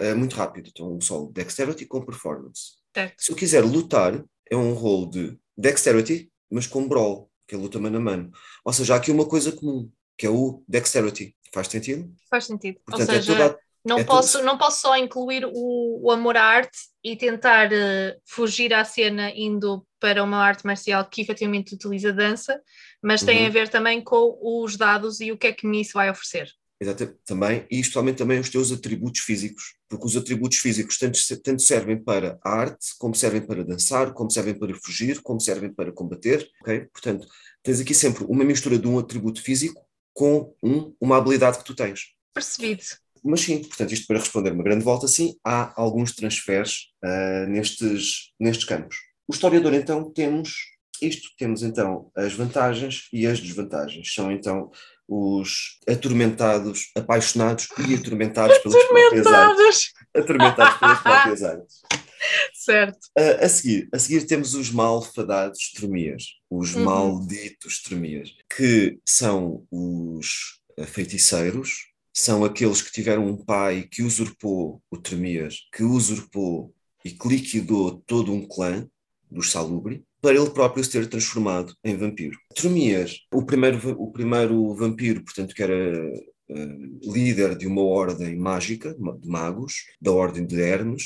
uh, 0.00 0.16
muito 0.16 0.36
rápido. 0.36 0.70
Então, 0.72 0.94
um 0.94 1.00
solo 1.00 1.26
de 1.26 1.32
dexterity 1.32 1.84
com 1.84 2.00
performance. 2.00 2.76
Se 3.18 3.32
eu 3.32 3.36
quiser 3.36 3.62
lutar, 3.64 4.24
é 4.48 4.56
um 4.56 4.72
rol 4.72 5.10
de 5.10 5.36
dexterity, 5.58 6.30
mas 6.48 6.68
com 6.68 6.86
brawl, 6.86 7.28
que 7.46 7.56
é 7.56 7.58
luta 7.58 7.80
mano 7.80 7.96
a 7.96 8.00
mano. 8.00 8.30
Ou 8.64 8.72
seja, 8.72 8.94
há 8.94 8.98
aqui 8.98 9.10
uma 9.10 9.26
coisa 9.26 9.50
comum, 9.50 9.90
que 10.16 10.26
é 10.26 10.30
o 10.30 10.62
dexterity. 10.68 11.35
Faz 11.52 11.68
sentido? 11.68 12.12
Faz 12.30 12.44
sentido. 12.44 12.78
Portanto, 12.84 13.08
Ou 13.08 13.14
seja, 13.14 13.32
é 13.32 13.36
toda, 13.36 13.58
não, 13.86 13.98
é 13.98 14.04
posso, 14.04 14.42
não 14.42 14.58
posso 14.58 14.80
só 14.80 14.96
incluir 14.96 15.44
o, 15.46 16.00
o 16.02 16.10
amor 16.10 16.36
à 16.36 16.42
arte 16.42 16.78
e 17.04 17.16
tentar 17.16 17.68
uh, 17.68 18.20
fugir 18.24 18.74
à 18.74 18.84
cena 18.84 19.30
indo 19.30 19.86
para 20.00 20.24
uma 20.24 20.38
arte 20.38 20.66
marcial 20.66 21.08
que 21.08 21.22
efetivamente 21.22 21.74
utiliza 21.74 22.12
dança, 22.12 22.60
mas 23.00 23.20
uhum. 23.20 23.26
tem 23.28 23.46
a 23.46 23.50
ver 23.50 23.68
também 23.68 24.02
com 24.02 24.36
os 24.42 24.76
dados 24.76 25.20
e 25.20 25.30
o 25.30 25.38
que 25.38 25.46
é 25.46 25.52
que 25.52 25.66
me 25.66 25.80
isso 25.80 25.92
vai 25.94 26.10
oferecer. 26.10 26.50
Exatamente, 26.78 27.18
também, 27.24 27.66
e 27.70 27.80
especialmente 27.80 28.18
também 28.18 28.38
os 28.38 28.50
teus 28.50 28.70
atributos 28.70 29.22
físicos, 29.22 29.76
porque 29.88 30.04
os 30.04 30.16
atributos 30.16 30.58
físicos 30.58 30.98
tanto, 30.98 31.18
tanto 31.42 31.62
servem 31.62 31.96
para 31.96 32.38
a 32.44 32.50
arte, 32.50 32.88
como 32.98 33.14
servem 33.14 33.40
para 33.40 33.64
dançar, 33.64 34.12
como 34.12 34.30
servem 34.30 34.58
para 34.58 34.74
fugir, 34.74 35.22
como 35.22 35.40
servem 35.40 35.72
para 35.72 35.90
combater, 35.90 36.46
ok? 36.60 36.86
Portanto, 36.92 37.26
tens 37.62 37.80
aqui 37.80 37.94
sempre 37.94 38.24
uma 38.24 38.44
mistura 38.44 38.78
de 38.78 38.86
um 38.86 38.98
atributo 38.98 39.40
físico 39.40 39.85
com 40.16 40.50
um, 40.62 40.94
uma 40.98 41.18
habilidade 41.18 41.58
que 41.58 41.64
tu 41.64 41.74
tens. 41.74 42.14
Percebido. 42.32 42.82
Mas 43.22 43.42
sim, 43.42 43.62
portanto, 43.62 43.92
isto 43.92 44.06
para 44.06 44.18
responder 44.18 44.50
uma 44.50 44.64
grande 44.64 44.82
volta, 44.82 45.06
sim, 45.06 45.36
há 45.44 45.78
alguns 45.78 46.14
transferes 46.14 46.86
uh, 47.04 47.46
nestes, 47.48 48.32
nestes 48.40 48.64
campos. 48.64 48.96
O 49.28 49.34
historiador, 49.34 49.74
então, 49.74 50.10
temos 50.10 50.54
isto, 51.02 51.28
temos 51.36 51.62
então 51.62 52.10
as 52.16 52.32
vantagens 52.32 53.08
e 53.12 53.26
as 53.26 53.40
desvantagens. 53.40 54.14
São 54.14 54.32
então 54.32 54.70
os 55.06 55.78
atormentados, 55.86 56.90
apaixonados 56.96 57.68
e 57.86 57.94
atormentados 57.94 58.56
pelas 58.64 58.84
próprias 58.84 59.26
artes. 59.26 59.92
Atormentados 60.14 60.78
pelas 60.78 61.00
próprias 61.00 61.42
artes. 61.42 61.82
Certo. 62.66 62.98
Uh, 63.16 63.44
a, 63.44 63.48
seguir, 63.48 63.88
a 63.92 63.98
seguir 63.98 64.26
temos 64.26 64.54
os 64.54 64.72
malfadados 64.72 65.72
tremias, 65.72 66.24
os 66.50 66.74
uhum. 66.74 66.84
malditos 66.84 67.80
tremias, 67.80 68.34
que 68.54 68.98
são 69.06 69.64
os 69.70 70.60
feiticeiros, 70.88 71.92
são 72.12 72.44
aqueles 72.44 72.82
que 72.82 72.90
tiveram 72.90 73.24
um 73.24 73.36
pai 73.36 73.86
que 73.88 74.02
usurpou 74.02 74.82
o 74.90 74.96
Tremias, 74.96 75.68
que 75.72 75.84
usurpou 75.84 76.74
e 77.04 77.10
que 77.10 77.28
liquidou 77.28 78.02
todo 78.06 78.32
um 78.32 78.48
clã 78.48 78.88
dos 79.30 79.52
Salubre, 79.52 80.02
para 80.20 80.34
ele 80.34 80.50
próprio 80.50 80.82
se 80.82 80.90
ter 80.90 81.06
transformado 81.08 81.72
em 81.84 81.96
vampiro. 81.96 82.36
Tremias, 82.54 83.20
o 83.32 83.44
primeiro, 83.44 83.90
o 84.02 84.10
primeiro 84.10 84.74
vampiro, 84.74 85.22
portanto, 85.22 85.54
que 85.54 85.62
era 85.62 86.10
uh, 86.50 87.12
líder 87.12 87.56
de 87.56 87.66
uma 87.66 87.82
ordem 87.82 88.36
mágica, 88.36 88.94
de 88.94 89.28
magos, 89.28 89.74
da 90.00 90.12
ordem 90.12 90.46
de 90.46 90.60
Hermes, 90.60 91.04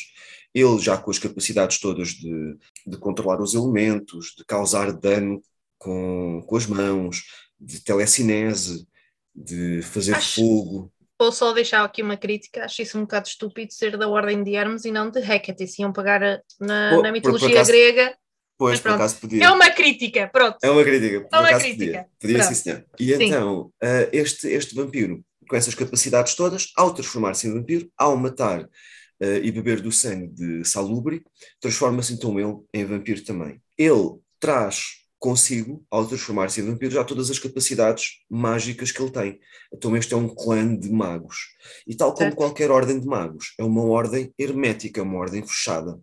ele 0.54 0.78
já 0.78 0.96
com 0.96 1.10
as 1.10 1.18
capacidades 1.18 1.78
todas 1.78 2.08
de, 2.08 2.56
de 2.86 2.96
controlar 2.98 3.40
os 3.40 3.54
elementos, 3.54 4.34
de 4.36 4.44
causar 4.44 4.92
dano 4.92 5.40
com, 5.78 6.42
com 6.46 6.56
as 6.56 6.66
mãos, 6.66 7.24
de 7.58 7.80
telecinese, 7.82 8.86
de 9.34 9.82
fazer 9.82 10.14
Acho... 10.14 10.40
fogo. 10.40 10.92
Vou 11.18 11.30
só 11.30 11.52
deixar 11.52 11.84
aqui 11.84 12.02
uma 12.02 12.16
crítica, 12.16 12.64
acho 12.64 12.80
isso 12.80 12.96
um 12.96 13.02
bocado 13.02 13.28
estúpido 13.28 13.74
ser 13.74 13.98
da 13.98 14.08
ordem 14.08 14.42
de 14.42 14.54
Hermes 14.54 14.86
e 14.86 14.90
não 14.90 15.10
de 15.10 15.18
Hecate, 15.18 15.66
se 15.66 15.82
iam 15.82 15.92
pagar 15.92 16.42
na, 16.58 17.02
na 17.02 17.12
mitologia 17.12 17.48
por, 17.48 17.52
por 17.52 17.56
acaso, 17.58 17.70
grega. 17.70 18.16
Pois, 18.56 18.80
por 18.80 18.90
acaso 18.92 19.20
podia. 19.20 19.44
É 19.44 19.50
uma 19.50 19.70
crítica, 19.70 20.30
pronto. 20.32 20.56
É 20.62 20.70
uma 20.70 20.82
crítica, 20.82 21.20
por 21.20 21.36
é 21.36 21.40
uma 21.40 21.58
crítica. 21.58 22.06
Podia, 22.18 22.38
podia 22.38 22.42
sim, 22.44 22.54
senhor. 22.54 22.84
E 22.98 23.16
sim. 23.16 23.24
então, 23.24 23.60
uh, 23.66 24.08
este, 24.12 24.48
este 24.48 24.74
vampiro, 24.74 25.22
com 25.50 25.56
essas 25.56 25.74
capacidades 25.74 26.36
todas, 26.36 26.70
ao 26.76 26.94
transformar-se 26.94 27.48
em 27.48 27.52
vampiro, 27.52 27.90
ao 27.98 28.16
matar 28.16 28.62
uh, 28.62 29.42
e 29.42 29.50
beber 29.50 29.80
do 29.80 29.90
sangue 29.90 30.28
de 30.28 30.64
Salubre, 30.64 31.24
transforma-se 31.60 32.14
então 32.14 32.38
ele 32.38 32.56
em 32.72 32.84
vampiro 32.84 33.24
também. 33.24 33.60
Ele 33.76 34.20
traz 34.38 35.00
consigo, 35.18 35.84
ao 35.90 36.06
transformar-se 36.06 36.60
em 36.60 36.64
vampiro, 36.64 36.92
já 36.92 37.02
todas 37.02 37.30
as 37.30 37.38
capacidades 37.40 38.20
mágicas 38.30 38.92
que 38.92 39.02
ele 39.02 39.10
tem. 39.10 39.40
Então 39.74 39.96
este 39.96 40.14
é 40.14 40.16
um 40.16 40.32
clã 40.32 40.74
de 40.76 40.88
magos. 40.88 41.36
E 41.84 41.96
tal 41.96 42.14
como 42.14 42.34
qualquer 42.36 42.70
ordem 42.70 43.00
de 43.00 43.06
magos, 43.06 43.52
é 43.58 43.64
uma 43.64 43.82
ordem 43.82 44.32
hermética, 44.38 45.02
uma 45.02 45.18
ordem 45.18 45.44
fechada. 45.44 45.98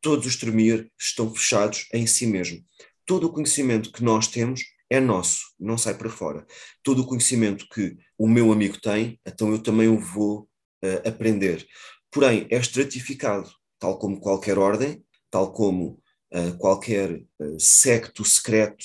Todos 0.00 0.26
os 0.26 0.36
Tremere 0.36 0.90
estão 0.96 1.34
fechados 1.34 1.88
em 1.92 2.06
si 2.06 2.24
mesmo. 2.24 2.64
Todo 3.04 3.26
o 3.26 3.32
conhecimento 3.32 3.90
que 3.90 4.04
nós 4.04 4.28
temos 4.28 4.62
é 4.92 5.00
nosso, 5.00 5.46
não 5.58 5.78
sai 5.78 5.94
para 5.94 6.10
fora. 6.10 6.46
Todo 6.82 7.02
o 7.02 7.06
conhecimento 7.06 7.66
que 7.72 7.96
o 8.18 8.28
meu 8.28 8.52
amigo 8.52 8.78
tem, 8.78 9.18
então 9.26 9.50
eu 9.50 9.58
também 9.58 9.88
o 9.88 9.98
vou 9.98 10.46
eh, 10.82 11.08
aprender. 11.08 11.66
Porém, 12.10 12.46
é 12.50 12.58
estratificado, 12.58 13.50
tal 13.78 13.98
como 13.98 14.20
qualquer 14.20 14.58
ordem, 14.58 15.02
tal 15.30 15.50
como 15.50 15.98
uh, 16.34 16.56
qualquer 16.58 17.22
uh, 17.40 17.58
secto 17.58 18.22
secreto. 18.22 18.84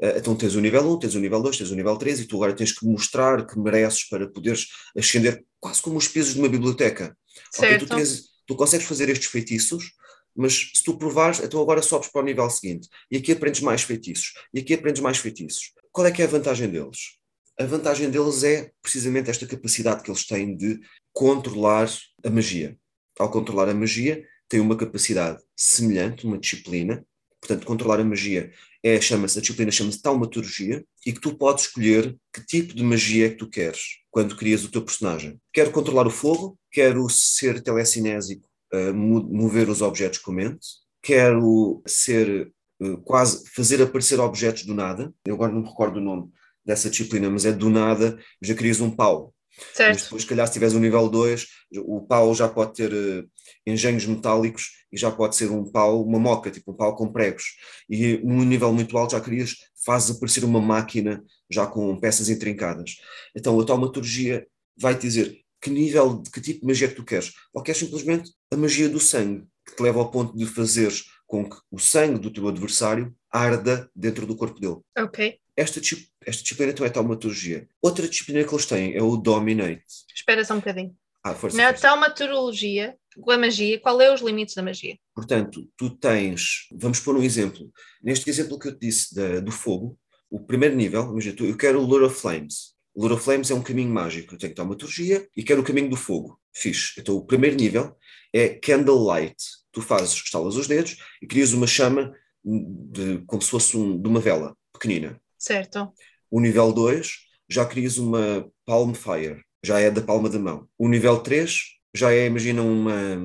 Uh, 0.00 0.16
então 0.16 0.36
tens 0.36 0.54
o 0.54 0.60
nível 0.60 0.88
1, 0.92 0.98
tens 1.00 1.14
o 1.16 1.20
nível 1.20 1.42
2, 1.42 1.58
tens 1.58 1.70
o 1.72 1.74
nível 1.74 1.96
3 1.96 2.20
e 2.20 2.26
tu 2.26 2.36
agora 2.36 2.54
tens 2.54 2.72
que 2.72 2.86
mostrar 2.86 3.44
que 3.44 3.58
mereces 3.58 4.08
para 4.08 4.30
poderes 4.30 4.68
ascender 4.96 5.44
quase 5.58 5.82
como 5.82 5.98
os 5.98 6.06
pesos 6.06 6.34
de 6.34 6.38
uma 6.38 6.48
biblioteca. 6.48 7.16
Okay, 7.56 7.70
Certo. 7.70 7.86
tu, 7.86 7.96
tens, 7.96 8.24
tu 8.46 8.54
consegues 8.54 8.86
fazer 8.86 9.08
estes 9.08 9.28
feitiços, 9.28 9.92
mas 10.40 10.70
se 10.74 10.82
tu 10.82 10.96
provares, 10.96 11.40
então 11.40 11.60
agora 11.60 11.82
sobes 11.82 12.08
para 12.08 12.22
o 12.22 12.24
nível 12.24 12.48
seguinte. 12.48 12.88
E 13.10 13.18
aqui 13.18 13.32
aprendes 13.32 13.60
mais 13.60 13.82
feitiços. 13.82 14.32
E 14.54 14.60
aqui 14.60 14.74
aprendes 14.74 15.02
mais 15.02 15.18
feitiços. 15.18 15.72
Qual 15.92 16.06
é 16.06 16.10
que 16.10 16.22
é 16.22 16.24
a 16.24 16.28
vantagem 16.28 16.68
deles? 16.68 17.18
A 17.58 17.64
vantagem 17.66 18.10
deles 18.10 18.42
é 18.42 18.70
precisamente 18.80 19.28
esta 19.28 19.46
capacidade 19.46 20.02
que 20.02 20.10
eles 20.10 20.26
têm 20.26 20.56
de 20.56 20.80
controlar 21.12 21.90
a 22.24 22.30
magia. 22.30 22.76
Ao 23.18 23.30
controlar 23.30 23.68
a 23.68 23.74
magia, 23.74 24.24
tem 24.48 24.60
uma 24.60 24.76
capacidade 24.76 25.42
semelhante, 25.54 26.24
uma 26.24 26.38
disciplina. 26.38 27.04
Portanto, 27.38 27.66
controlar 27.66 28.00
a 28.00 28.04
magia 28.04 28.50
é, 28.82 28.98
chama-se, 28.98 29.38
a 29.38 29.42
disciplina 29.42 29.70
chama-se 29.70 30.00
taumaturgia 30.00 30.82
e 31.04 31.12
que 31.12 31.20
tu 31.20 31.36
podes 31.36 31.66
escolher 31.66 32.16
que 32.32 32.44
tipo 32.46 32.74
de 32.74 32.82
magia 32.82 33.26
é 33.26 33.28
que 33.28 33.36
tu 33.36 33.48
queres 33.48 33.98
quando 34.10 34.36
crias 34.36 34.64
o 34.64 34.70
teu 34.70 34.82
personagem. 34.82 35.38
Quero 35.52 35.70
controlar 35.70 36.06
o 36.06 36.10
fogo, 36.10 36.58
quero 36.72 37.08
ser 37.10 37.62
telecinésico, 37.62 38.48
mover 38.92 39.68
os 39.68 39.82
objetos 39.82 40.18
com 40.18 40.32
a 40.32 40.34
mente, 40.34 40.66
quero 41.02 41.82
ser 41.86 42.52
uh, 42.80 42.96
quase 42.98 43.48
fazer 43.50 43.82
aparecer 43.82 44.20
objetos 44.20 44.64
do 44.64 44.74
nada. 44.74 45.12
Eu 45.24 45.34
agora 45.34 45.52
não 45.52 45.62
me 45.62 45.68
recordo 45.68 45.96
o 45.96 46.02
nome 46.02 46.30
dessa 46.64 46.90
disciplina, 46.90 47.30
mas 47.30 47.44
é 47.44 47.52
do 47.52 47.70
nada, 47.70 48.18
já 48.40 48.54
crias 48.54 48.80
um 48.80 48.90
pau. 48.90 49.34
Certo. 49.74 49.94
Mas 49.94 50.02
depois, 50.04 50.22
se 50.22 50.28
calhar, 50.28 50.46
se 50.46 50.52
tiveres 50.52 50.74
um 50.74 50.80
nível 50.80 51.08
2, 51.08 51.46
o 51.78 52.00
pau 52.02 52.34
já 52.34 52.48
pode 52.48 52.74
ter 52.74 52.92
uh, 52.92 53.28
engenhos 53.66 54.06
metálicos 54.06 54.70
e 54.92 54.96
já 54.96 55.10
pode 55.10 55.36
ser 55.36 55.50
um 55.50 55.64
pau, 55.70 56.02
uma 56.02 56.18
moca, 56.18 56.50
tipo 56.50 56.72
um 56.72 56.74
pau 56.74 56.94
com 56.96 57.12
pregos. 57.12 57.44
E 57.88 58.18
num 58.18 58.44
nível 58.44 58.72
muito 58.72 58.96
alto 58.96 59.12
já 59.12 59.20
querias, 59.20 59.56
fazes 59.84 60.16
aparecer 60.16 60.44
uma 60.44 60.60
máquina 60.60 61.22
já 61.50 61.66
com 61.66 61.98
peças 61.98 62.28
intrincadas. 62.28 62.96
Então 63.34 63.58
a 63.58 63.64
taumaturgia 63.64 64.46
vai 64.76 64.94
te 64.94 65.02
dizer 65.02 65.40
que 65.60 65.70
nível, 65.70 66.22
de 66.22 66.30
que 66.30 66.40
tipo 66.40 66.60
de 66.60 66.66
magia 66.66 66.88
que 66.88 66.94
tu 66.94 67.04
queres. 67.04 67.32
Ou 67.52 67.62
queres 67.62 67.78
simplesmente 67.78 68.30
a 68.52 68.56
magia 68.56 68.88
do 68.88 68.98
sangue, 68.98 69.46
que 69.66 69.76
te 69.76 69.82
leva 69.82 70.00
ao 70.00 70.10
ponto 70.10 70.36
de 70.36 70.44
fazeres 70.44 71.04
com 71.26 71.48
que 71.48 71.56
o 71.70 71.78
sangue 71.78 72.18
do 72.18 72.30
teu 72.32 72.48
adversário 72.48 73.14
arda 73.30 73.88
dentro 73.94 74.26
do 74.26 74.34
corpo 74.34 74.58
dele. 74.58 74.78
Ok. 74.98 75.38
Esta, 75.56 75.80
esta 76.26 76.42
disciplina 76.42 76.72
então 76.72 76.84
é 76.84 76.90
taumaturgia. 76.90 77.68
Outra 77.80 78.08
disciplina 78.08 78.42
que 78.42 78.52
eles 78.52 78.66
têm 78.66 78.96
é 78.96 79.02
o 79.02 79.16
Dominate. 79.16 79.84
Espera 80.14 80.44
só 80.44 80.54
um 80.54 80.56
bocadinho. 80.58 80.96
Ah, 81.22 81.34
força, 81.34 81.56
Na 81.56 81.68
força. 81.68 81.82
taumaturologia, 81.82 82.96
com 83.20 83.30
a 83.30 83.38
magia, 83.38 83.78
qual 83.78 84.00
é 84.00 84.12
os 84.12 84.22
limites 84.22 84.54
da 84.54 84.62
magia? 84.62 84.96
Portanto, 85.14 85.68
tu 85.76 85.90
tens, 85.90 86.66
vamos 86.72 86.98
pôr 86.98 87.14
um 87.16 87.22
exemplo. 87.22 87.70
Neste 88.02 88.28
exemplo 88.30 88.58
que 88.58 88.68
eu 88.68 88.72
te 88.72 88.86
disse 88.86 89.14
da, 89.14 89.38
do 89.40 89.52
fogo, 89.52 89.98
o 90.30 90.40
primeiro 90.40 90.74
nível, 90.74 91.10
imagina, 91.10 91.36
tu, 91.36 91.44
eu 91.44 91.56
quero 91.56 91.80
o 91.80 91.86
Lure 91.86 92.06
of 92.06 92.18
Flames. 92.18 92.74
O 92.94 93.02
Lure 93.02 93.14
of 93.14 93.22
Flames 93.22 93.50
é 93.50 93.54
um 93.54 93.62
caminho 93.62 93.90
mágico. 93.90 94.34
Eu 94.34 94.38
tenho 94.38 94.54
taumaturgia 94.54 95.28
e 95.36 95.42
quero 95.44 95.60
o 95.60 95.64
caminho 95.64 95.90
do 95.90 95.96
fogo. 95.96 96.40
Fixe. 96.52 96.94
Então, 96.98 97.16
o 97.16 97.24
primeiro 97.24 97.56
nível 97.56 97.94
é 98.32 98.48
Candlelight. 98.48 99.36
Tu 99.72 99.80
fazes, 99.80 100.14
estalas 100.14 100.56
os 100.56 100.66
dedos 100.66 100.96
e 101.22 101.26
crias 101.26 101.52
uma 101.52 101.66
chama 101.66 102.12
de, 102.44 103.18
como 103.26 103.40
se 103.40 103.50
fosse 103.50 103.76
um, 103.76 104.00
de 104.00 104.08
uma 104.08 104.20
vela 104.20 104.56
pequenina. 104.72 105.20
Certo. 105.38 105.92
O 106.30 106.40
nível 106.40 106.72
2 106.72 107.10
já 107.48 107.64
crias 107.64 107.98
uma 107.98 108.48
Palm 108.64 108.94
Fire, 108.94 109.42
já 109.64 109.80
é 109.80 109.90
da 109.90 110.00
palma 110.00 110.28
da 110.28 110.38
mão. 110.38 110.68
O 110.78 110.88
nível 110.88 111.18
3 111.18 111.80
já 111.94 112.12
é, 112.12 112.26
imagina, 112.26 112.62
uma, 112.62 113.16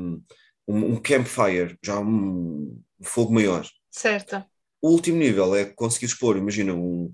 um, 0.67 0.93
um 0.93 0.95
campfire, 0.97 1.77
já 1.83 1.99
um, 1.99 2.81
um 2.99 3.03
fogo 3.03 3.33
maior. 3.33 3.67
Certo. 3.91 4.43
O 4.81 4.89
último 4.89 5.17
nível 5.17 5.55
é 5.55 5.65
conseguires 5.65 6.17
pôr, 6.17 6.37
imagina, 6.37 6.73
um, 6.73 7.13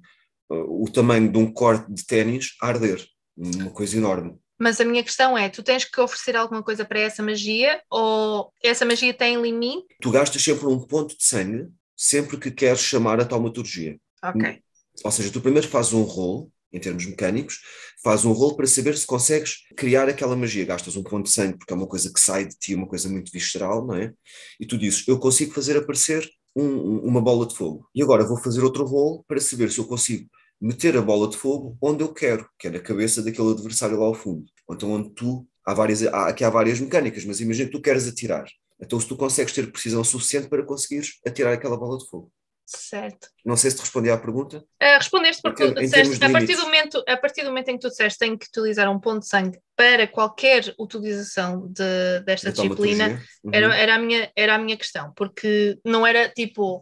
uh, 0.49 0.83
o 0.83 0.89
tamanho 0.89 1.31
de 1.31 1.37
um 1.37 1.51
corte 1.51 1.91
de 1.91 2.05
ténis 2.05 2.55
a 2.61 2.67
arder, 2.67 3.05
uma 3.35 3.71
coisa 3.71 3.97
enorme. 3.97 4.37
Mas 4.61 4.79
a 4.79 4.85
minha 4.85 5.03
questão 5.03 5.35
é, 5.35 5.49
tu 5.49 5.63
tens 5.63 5.85
que 5.85 5.99
oferecer 5.99 6.35
alguma 6.35 6.61
coisa 6.61 6.85
para 6.85 6.99
essa 6.99 7.23
magia 7.23 7.81
ou 7.89 8.53
essa 8.63 8.85
magia 8.85 9.11
tem 9.11 9.41
limite? 9.41 9.87
Tu 9.99 10.11
gastas 10.11 10.43
sempre 10.43 10.67
um 10.67 10.79
ponto 10.79 11.17
de 11.17 11.23
sangue 11.25 11.67
sempre 11.97 12.37
que 12.37 12.51
queres 12.51 12.79
chamar 12.79 13.19
a 13.19 13.25
taumaturgia. 13.25 13.97
Ok. 14.23 14.59
Ou 15.03 15.11
seja, 15.11 15.31
tu 15.31 15.41
primeiro 15.41 15.67
fazes 15.67 15.93
um 15.93 16.03
rolo, 16.03 16.51
em 16.71 16.79
termos 16.79 17.07
mecânicos, 17.07 17.59
fazes 18.03 18.23
um 18.23 18.33
rolo 18.33 18.55
para 18.55 18.67
saber 18.67 18.95
se 18.95 19.05
consegues 19.07 19.63
criar 19.75 20.07
aquela 20.07 20.35
magia. 20.35 20.63
Gastas 20.63 20.95
um 20.95 21.01
ponto 21.01 21.25
de 21.25 21.31
sangue 21.31 21.57
porque 21.57 21.73
é 21.73 21.75
uma 21.75 21.87
coisa 21.87 22.13
que 22.13 22.19
sai 22.19 22.45
de 22.45 22.55
ti, 22.55 22.75
uma 22.75 22.87
coisa 22.87 23.09
muito 23.09 23.31
visceral, 23.31 23.83
não 23.83 23.95
é? 23.95 24.13
E 24.59 24.65
tu 24.67 24.77
dizes, 24.77 25.07
eu 25.07 25.17
consigo 25.17 25.53
fazer 25.53 25.75
aparecer 25.75 26.29
um, 26.55 26.99
uma 26.99 27.19
bola 27.19 27.47
de 27.47 27.55
fogo. 27.55 27.89
E 27.95 28.03
agora 28.03 28.27
vou 28.27 28.37
fazer 28.37 28.63
outro 28.63 28.85
rolo 28.85 29.25
para 29.27 29.39
saber 29.39 29.71
se 29.71 29.79
eu 29.79 29.85
consigo 29.85 30.29
meter 30.61 30.95
a 30.95 31.01
bola 31.01 31.27
de 31.27 31.37
fogo 31.37 31.75
onde 31.81 32.03
eu 32.03 32.13
quero, 32.13 32.47
que 32.59 32.67
é 32.67 32.71
na 32.71 32.79
cabeça 32.79 33.23
daquele 33.23 33.51
adversário 33.51 33.99
lá 33.99 34.05
ao 34.05 34.13
fundo. 34.13 34.45
Ou 34.67 34.75
então 34.75 34.91
onde 34.91 35.09
tu, 35.09 35.47
há 35.65 35.73
várias, 35.73 36.03
há, 36.03 36.27
aqui 36.27 36.43
há 36.43 36.49
várias 36.49 36.79
mecânicas, 36.79 37.25
mas 37.25 37.41
imagina 37.41 37.69
que 37.69 37.75
tu 37.77 37.81
queres 37.81 38.07
atirar. 38.07 38.45
Então 38.79 38.99
se 38.99 39.07
tu 39.07 39.17
consegues 39.17 39.53
ter 39.53 39.71
precisão 39.71 40.03
suficiente 40.03 40.47
para 40.47 40.63
conseguires 40.63 41.19
atirar 41.25 41.53
aquela 41.53 41.77
bola 41.77 41.97
de 41.97 42.07
fogo. 42.07 42.31
Certo. 42.73 43.27
Não 43.43 43.57
sei 43.57 43.69
se 43.69 43.77
te 43.77 43.81
respondi 43.81 44.09
à 44.09 44.17
pergunta. 44.17 44.59
Uh, 44.81 44.97
respondeste 44.97 45.41
porque 45.41 45.63
Em 45.63 45.67
tu 45.67 45.73
termos 45.73 45.91
disseste, 45.91 46.19
de 46.19 46.25
a 46.25 46.31
partir, 46.31 46.55
do 46.55 46.61
momento, 46.61 47.03
a 47.05 47.17
partir 47.17 47.41
do 47.41 47.49
momento 47.49 47.69
em 47.69 47.73
que 47.73 47.81
tu 47.81 47.89
disseste 47.89 48.19
tem 48.19 48.37
que 48.37 48.47
utilizar 48.47 48.89
um 48.89 48.99
ponto 48.99 49.19
de 49.19 49.27
sangue 49.27 49.59
para 49.75 50.07
qualquer 50.07 50.73
utilização 50.79 51.67
de, 51.67 52.21
desta 52.25 52.51
Da 52.51 52.53
disciplina. 52.53 53.21
Uhum. 53.43 53.51
era, 53.53 53.75
era, 53.75 53.95
a 53.95 53.99
minha, 53.99 54.31
era 54.35 54.55
a 54.55 54.57
minha 54.57 54.77
questão, 54.77 55.11
porque 55.17 55.79
não 55.83 56.07
era 56.07 56.29
tipo, 56.29 56.81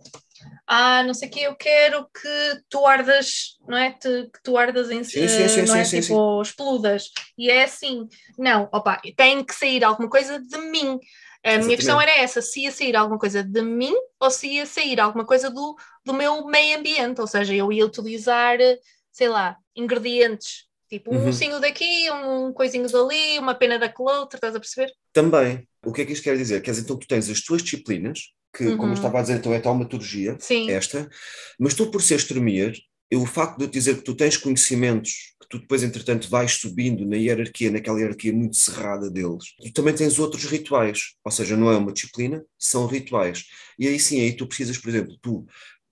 ah, 0.69 1.03
não 1.03 1.13
sei 1.15 1.29
o 1.29 1.31
que, 1.31 1.41
eu 1.41 1.55
quero 1.55 2.05
que 2.09 2.61
tu 2.69 2.85
ardas, 2.85 3.57
não 3.67 3.77
é? 3.77 3.91
Te- 3.93 4.29
que 4.31 4.43
tu 4.43 4.57
ardas 4.57 4.91
em 4.91 5.03
Sim, 5.03 5.27
sim, 5.27 5.47
sim, 5.49 5.65
não 5.65 5.75
é? 5.75 5.85
sim, 5.85 6.01
sim, 6.01 6.01
tipo, 6.01 6.41
explodas. 6.41 7.11
E 7.37 7.49
é 7.49 7.63
assim, 7.63 8.07
não, 8.37 8.69
opa, 8.73 9.01
tem 9.17 9.43
que 9.43 9.53
sair 9.55 9.83
alguma 9.83 10.09
coisa 10.09 10.39
de 10.39 10.57
mim. 10.59 10.99
A 11.43 11.57
minha 11.57 11.75
Exatamente. 11.77 11.77
questão 11.77 11.99
era 12.01 12.11
essa, 12.19 12.41
se 12.41 12.61
ia 12.63 12.71
sair 12.71 12.95
alguma 12.95 13.17
coisa 13.19 13.43
de 13.43 13.61
mim 13.61 13.93
ou 14.19 14.29
se 14.29 14.47
ia 14.47 14.65
sair 14.65 14.99
alguma 14.99 15.25
coisa 15.25 15.49
do, 15.49 15.75
do 16.05 16.13
meu 16.13 16.45
meio 16.45 16.77
ambiente, 16.79 17.21
ou 17.21 17.27
seja, 17.27 17.55
eu 17.55 17.71
ia 17.71 17.85
utilizar, 17.85 18.57
sei 19.11 19.29
lá, 19.29 19.57
ingredientes, 19.75 20.67
tipo 20.89 21.11
um 21.11 21.15
Uhum. 21.15 21.29
ossinho 21.29 21.59
daqui, 21.59 22.09
um 22.11 22.53
coisinho 22.53 22.89
dali, 22.89 23.39
uma 23.39 23.55
pena 23.55 23.79
daquele 23.79 24.09
outro, 24.11 24.37
estás 24.37 24.55
a 24.55 24.59
perceber? 24.59 24.91
Também. 25.13 25.67
O 25.85 25.93
que 25.93 26.01
é 26.01 26.05
que 26.05 26.13
isto 26.13 26.23
quer 26.23 26.37
dizer? 26.37 26.61
Quer 26.61 26.71
dizer, 26.71 26.83
então 26.83 26.97
tu 26.97 27.07
tens 27.07 27.29
as 27.29 27.41
tuas 27.41 27.63
disciplinas, 27.63 28.19
que, 28.55 28.71
como 28.73 28.83
Uhum. 28.83 28.89
eu 28.89 28.93
estava 28.95 29.19
a 29.19 29.21
dizer, 29.21 29.37
então 29.37 29.53
é 29.53 29.59
taumaturgia, 29.59 30.37
Sim, 30.39 30.69
esta, 30.69 31.09
mas 31.59 31.73
tu 31.73 31.89
por 31.91 32.01
seres 32.01 32.25
Tremere, 32.25 32.81
eu, 33.11 33.21
o 33.21 33.25
facto 33.25 33.57
de 33.57 33.63
eu 33.65 33.69
te 33.69 33.73
dizer 33.73 33.95
que 33.97 34.03
tu 34.03 34.15
tens 34.15 34.37
conhecimentos, 34.37 35.35
que 35.41 35.47
tu 35.49 35.59
depois, 35.59 35.81
entretanto, 35.83 36.29
vais 36.29 36.51
subindo 36.53 37.05
na 37.05 37.15
hierarquia, 37.15 37.71
naquela 37.71 37.99
hierarquia 37.99 38.31
muito 38.33 38.55
cerrada 38.55 39.09
deles, 39.09 39.45
tu 39.63 39.73
também 39.73 39.93
tens 39.95 40.19
outros 40.19 40.45
rituais, 40.45 41.15
ou 41.23 41.31
seja, 41.31 41.57
não 41.57 41.71
é 41.71 41.77
uma 41.77 41.91
disciplina, 41.91 42.43
são 42.57 42.85
rituais. 42.87 43.45
E 43.77 43.87
aí 43.87 43.99
sim, 43.99 44.21
aí 44.21 44.33
tu 44.33 44.47
precisas, 44.47 44.77
por 44.77 44.89
exemplo, 44.89 45.17
tu, 45.21 45.45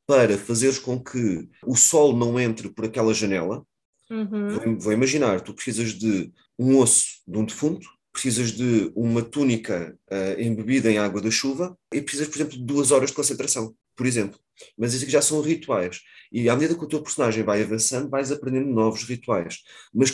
para 0.06 0.38
fazeres 0.38 0.80
com 0.80 1.02
que 1.04 1.48
o 1.66 1.76
sol 1.76 2.16
não 2.16 2.40
entre 2.40 2.70
por 2.70 2.86
aquela 2.86 3.14
janela, 3.14 3.66
Uhum. 4.10 4.48
Vou, 4.48 4.80
vou 4.80 4.94
imaginar, 4.94 5.42
tu 5.42 5.54
precisas 5.54 5.94
de 5.94 6.32
um 6.58 6.78
osso 6.78 7.22
de 7.28 7.38
um 7.38 7.46
defunto, 7.46 7.90
precisas 8.18 8.52
de 8.52 8.92
uma 8.96 9.22
túnica 9.22 9.96
ah, 10.10 10.36
embebida 10.42 10.90
em 10.92 10.98
água 10.98 11.22
da 11.22 11.30
chuva 11.30 11.78
e 11.94 12.02
precisas, 12.02 12.28
por 12.28 12.38
exemplo, 12.38 12.58
de 12.58 12.64
duas 12.64 12.90
horas 12.90 13.12
de 13.12 13.16
concentração, 13.16 13.76
por 13.96 14.08
exemplo. 14.08 14.40
Mas 14.76 14.96
isso 14.96 15.04
aqui 15.04 15.12
já 15.12 15.22
são 15.22 15.40
rituais. 15.40 16.02
E 16.32 16.50
à 16.50 16.56
medida 16.56 16.76
que 16.76 16.84
o 16.84 16.88
teu 16.88 17.04
personagem 17.04 17.44
vai 17.44 17.62
avançando, 17.62 18.10
vais 18.10 18.32
aprendendo 18.32 18.70
novos 18.70 19.04
rituais, 19.04 19.60
mas 19.94 20.10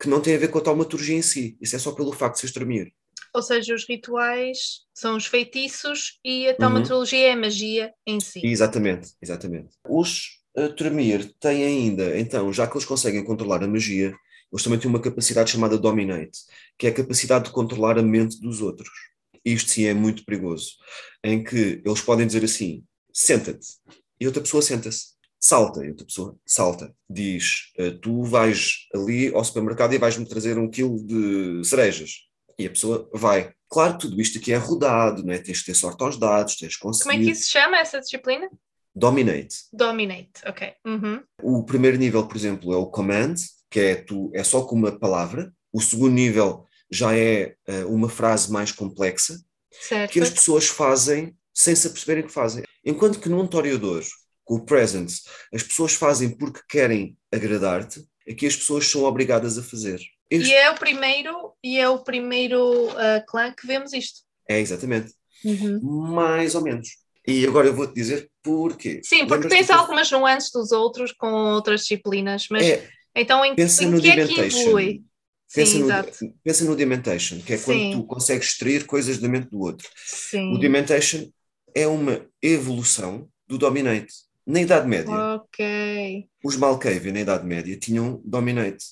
que 0.00 0.08
não 0.08 0.22
têm 0.22 0.36
a 0.36 0.38
ver 0.38 0.48
com 0.48 0.56
a 0.58 0.62
taumaturgia 0.62 1.14
em 1.14 1.20
si. 1.22 1.56
Isso 1.60 1.76
é 1.76 1.78
só 1.78 1.92
pelo 1.92 2.12
facto 2.12 2.36
de 2.36 2.40
seres 2.40 2.54
Tremere. 2.54 2.94
Ou 3.34 3.42
seja, 3.42 3.74
os 3.74 3.86
rituais 3.86 4.80
são 4.94 5.16
os 5.16 5.26
feitiços 5.26 6.18
e 6.24 6.46
Uhum. 6.46 6.50
a 6.50 6.54
taumaturgia 6.54 7.28
é 7.28 7.32
a 7.32 7.36
magia 7.36 7.92
em 8.06 8.20
si. 8.20 8.40
Exatamente, 8.42 9.10
exatamente. 9.20 9.68
Os 9.86 10.40
uh, 10.56 10.72
Tremere 10.74 11.34
têm 11.38 11.62
ainda, 11.62 12.18
então, 12.18 12.50
já 12.54 12.66
que 12.66 12.74
eles 12.74 12.86
conseguem 12.86 13.22
controlar 13.22 13.62
a 13.62 13.68
magia, 13.68 14.14
eles 14.54 14.62
também 14.62 14.78
têm 14.78 14.88
uma 14.88 15.00
capacidade 15.00 15.50
chamada 15.50 15.76
Dominate, 15.76 16.38
que 16.78 16.86
é 16.86 16.90
a 16.90 16.94
capacidade 16.94 17.46
de 17.46 17.50
controlar 17.50 17.98
a 17.98 18.02
mente 18.02 18.40
dos 18.40 18.62
outros. 18.62 18.88
Isto 19.44 19.70
sim 19.70 19.84
é 19.84 19.92
muito 19.92 20.24
perigoso, 20.24 20.74
em 21.24 21.42
que 21.42 21.82
eles 21.84 22.00
podem 22.00 22.24
dizer 22.24 22.44
assim: 22.44 22.84
senta-te, 23.12 23.66
e 24.20 24.26
outra 24.26 24.40
pessoa 24.40 24.62
senta-se. 24.62 25.14
salta, 25.40 25.84
e 25.84 25.88
outra 25.90 26.06
pessoa 26.06 26.36
salta. 26.46 26.94
Diz, 27.10 27.72
uh, 27.80 27.98
tu 27.98 28.22
vais 28.22 28.86
ali 28.94 29.34
ao 29.34 29.44
supermercado 29.44 29.92
e 29.92 29.98
vais-me 29.98 30.24
trazer 30.24 30.56
um 30.56 30.70
quilo 30.70 31.04
de 31.04 31.64
cerejas. 31.64 32.12
E 32.56 32.66
a 32.66 32.70
pessoa 32.70 33.10
vai. 33.12 33.52
Claro, 33.68 33.98
tudo 33.98 34.20
isto 34.20 34.38
aqui 34.38 34.52
é 34.52 34.56
rodado, 34.56 35.24
né? 35.24 35.38
tens 35.38 35.58
de 35.58 35.64
ter 35.64 35.74
sorte 35.74 36.00
aos 36.04 36.16
dados, 36.16 36.54
tens 36.54 36.74
de 36.74 36.78
conseguir. 36.78 37.10
Como 37.10 37.22
é 37.22 37.24
que 37.24 37.32
isso 37.32 37.46
se 37.46 37.50
chama, 37.50 37.76
essa 37.78 38.00
disciplina? 38.00 38.48
Dominate. 38.94 39.56
Dominate, 39.72 40.30
ok. 40.46 40.72
Uhum. 40.86 41.20
O 41.42 41.64
primeiro 41.64 41.98
nível, 41.98 42.24
por 42.28 42.36
exemplo, 42.36 42.72
é 42.72 42.76
o 42.76 42.86
command, 42.86 43.34
que 43.74 43.80
é, 43.80 43.96
tu, 43.96 44.30
é 44.32 44.44
só 44.44 44.62
com 44.62 44.76
uma 44.76 44.92
palavra. 44.92 45.52
O 45.72 45.80
segundo 45.80 46.12
nível 46.12 46.64
já 46.88 47.12
é 47.12 47.56
uh, 47.68 47.92
uma 47.92 48.08
frase 48.08 48.52
mais 48.52 48.70
complexa, 48.70 49.36
certo. 49.68 50.12
que 50.12 50.20
as 50.20 50.30
pessoas 50.30 50.68
fazem 50.68 51.36
sem 51.52 51.74
se 51.74 51.88
aperceberem 51.88 52.22
que 52.24 52.32
fazem. 52.32 52.62
Enquanto 52.84 53.18
que 53.18 53.28
num 53.28 53.48
toriador, 53.48 54.04
com 54.44 54.54
o 54.54 54.64
present, 54.64 55.10
as 55.52 55.64
pessoas 55.64 55.94
fazem 55.94 56.30
porque 56.30 56.60
querem 56.68 57.18
agradar-te, 57.32 58.00
aqui 58.30 58.46
as 58.46 58.54
pessoas 58.54 58.88
são 58.88 59.02
obrigadas 59.02 59.58
a 59.58 59.62
fazer. 59.62 60.00
Este... 60.30 60.50
E 60.50 60.54
é 60.54 60.70
o 60.70 60.76
primeiro, 60.76 61.52
e 61.60 61.76
é 61.76 61.88
o 61.88 61.98
primeiro 61.98 62.90
uh, 62.90 63.26
clã 63.26 63.52
que 63.52 63.66
vemos 63.66 63.92
isto. 63.92 64.20
É, 64.48 64.60
exatamente. 64.60 65.12
Uhum. 65.44 65.80
Mais 66.14 66.54
ou 66.54 66.62
menos. 66.62 66.90
E 67.26 67.44
agora 67.44 67.66
eu 67.66 67.74
vou-te 67.74 67.94
dizer 67.94 68.30
porquê. 68.40 69.00
Sim, 69.02 69.26
porque 69.26 69.48
tens 69.48 69.68
algumas 69.68 70.12
nuances 70.12 70.52
dos 70.52 70.70
outros 70.70 71.10
com 71.10 71.32
outras 71.54 71.80
disciplinas, 71.80 72.46
mas 72.48 72.64
é, 72.64 72.88
então 73.14 73.44
em, 73.44 73.54
pensa 73.54 73.84
em 73.84 73.88
no 73.88 74.00
que 74.00 74.10
é 74.10 74.26
que 74.26 74.40
evolui? 74.40 75.04
Pensa, 75.54 75.72
Sim, 75.72 75.78
no, 75.80 75.84
exato. 75.86 76.18
pensa 76.42 76.64
no 76.64 76.74
Dementation, 76.74 77.40
que 77.40 77.52
é 77.52 77.56
Sim. 77.56 77.64
quando 77.64 77.92
tu 77.92 78.06
consegues 78.06 78.48
extrair 78.48 78.86
coisas 78.86 79.18
da 79.18 79.28
mente 79.28 79.50
do 79.50 79.60
outro. 79.60 79.88
Sim. 80.04 80.52
O 80.52 80.58
Dementation 80.58 81.28
é 81.74 81.86
uma 81.86 82.26
evolução 82.42 83.28
do 83.46 83.56
Dominate. 83.56 84.12
Na 84.46 84.60
Idade 84.60 84.86
Média, 84.88 85.12
Ok. 85.36 86.28
os 86.44 86.56
Malkavian 86.56 87.12
na 87.12 87.20
Idade 87.20 87.46
Média 87.46 87.78
tinham 87.78 88.20
Dominate. 88.24 88.84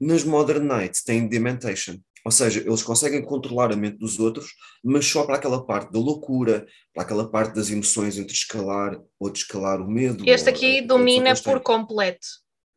Nas 0.00 0.24
Modern 0.24 0.66
Knights 0.66 1.04
têm 1.04 1.28
Dementation. 1.28 1.98
Ou 2.24 2.32
seja, 2.32 2.60
eles 2.60 2.82
conseguem 2.82 3.22
controlar 3.22 3.72
a 3.72 3.76
mente 3.76 3.98
dos 3.98 4.18
outros, 4.18 4.48
mas 4.82 5.06
só 5.06 5.24
para 5.24 5.36
aquela 5.36 5.64
parte 5.64 5.92
da 5.92 5.98
loucura, 6.00 6.66
para 6.92 7.04
aquela 7.04 7.30
parte 7.30 7.54
das 7.54 7.70
emoções 7.70 8.18
entre 8.18 8.32
escalar 8.32 8.98
ou 9.20 9.30
descalar 9.30 9.80
o 9.80 9.88
medo. 9.88 10.24
Este 10.28 10.48
ou 10.48 10.54
aqui 10.54 10.78
a 10.80 10.86
domina 10.86 11.34
por 11.36 11.60
completo. 11.60 12.26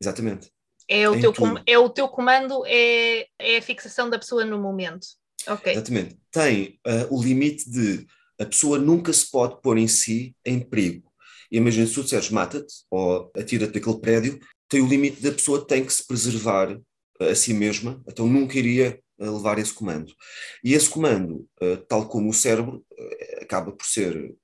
Exatamente. 0.00 0.48
É 0.92 1.08
o, 1.08 1.14
Em 1.14 1.20
teu 1.20 1.32
tudo. 1.32 1.62
é 1.64 1.78
o 1.78 1.88
teu 1.88 2.08
comando, 2.08 2.64
é, 2.66 3.24
é 3.38 3.58
a 3.58 3.62
fixação 3.62 4.10
da 4.10 4.18
pessoa 4.18 4.44
no 4.44 4.60
momento. 4.60 5.06
Ok. 5.46 5.72
Exatamente. 5.72 6.18
Tem 6.32 6.80
ah, 6.84 7.06
o 7.08 7.22
limite 7.22 7.70
de 7.70 8.04
a 8.40 8.44
pessoa 8.44 8.76
nunca 8.76 9.12
se 9.12 9.30
pode 9.30 9.60
pôr 9.62 9.78
em 9.78 9.86
si 9.86 10.34
em 10.44 10.58
perigo. 10.58 11.08
Imagina 11.48 11.86
se 11.86 11.94
tu 11.94 12.02
disseres 12.02 12.30
mata-te 12.30 12.74
ou 12.90 13.30
atira-te 13.36 13.74
daquele 13.74 14.00
prédio, 14.00 14.40
tem 14.68 14.80
o 14.80 14.88
limite 14.88 15.22
da 15.22 15.30
pessoa 15.30 15.64
tem 15.64 15.84
que 15.84 15.92
se 15.92 16.04
preservar 16.04 16.76
ah, 17.20 17.24
a 17.26 17.34
si 17.36 17.54
mesma, 17.54 18.02
então 18.08 18.26
nunca 18.26 18.58
iria 18.58 18.98
ah, 19.20 19.30
levar 19.30 19.60
esse 19.60 19.72
comando. 19.72 20.12
E 20.64 20.74
esse 20.74 20.90
comando, 20.90 21.46
ah, 21.62 21.80
tal 21.88 22.08
como 22.08 22.30
o 22.30 22.34
cérebro, 22.34 22.84
acaba 23.40 23.70
por 23.70 23.86
ser 23.86 24.34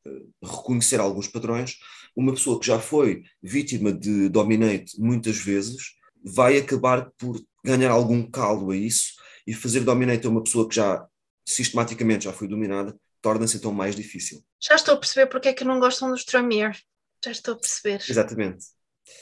reconhecer 0.41 1.01
alguns 1.01 1.27
padrões. 1.27 1.77
Uma 2.15 2.33
pessoa 2.33 2.61
que 2.61 2.67
já 2.67 2.79
foi 2.79 3.25
vítima 3.43 3.93
de 3.93 4.29
dominate 4.29 4.99
muitas 5.01 5.37
vezes 5.39 5.97
vai 6.27 6.59
acabar 6.59 7.11
por 7.17 7.41
ganhar 7.65 7.91
algum 7.91 8.29
calo 8.29 8.71
a 8.71 8.77
isso 8.77 9.15
e 9.47 9.55
fazer 9.55 9.81
dominate 9.81 10.27
a 10.27 10.31
uma 10.31 10.43
pessoa 10.43 10.69
que 10.69 10.75
já 10.75 11.07
sistematicamente 11.45 12.25
já 12.25 12.33
foi 12.33 12.49
dominada 12.49 12.99
torna-se 13.23 13.57
então 13.57 13.73
mais 13.73 13.97
difícil. 13.97 14.45
Já 14.61 14.77
estou 14.77 14.95
a 14.95 14.97
perceber 14.97 15.27
porque 15.27 15.49
é 15.49 15.53
que 15.53 15.65
não 15.65 15.81
gostam 15.81 16.11
dos 16.11 16.25
Tramier. 16.25 16.79
Já 17.25 17.33
estou 17.33 17.55
a 17.55 17.59
perceber. 17.59 18.05
Exatamente. 18.09 18.67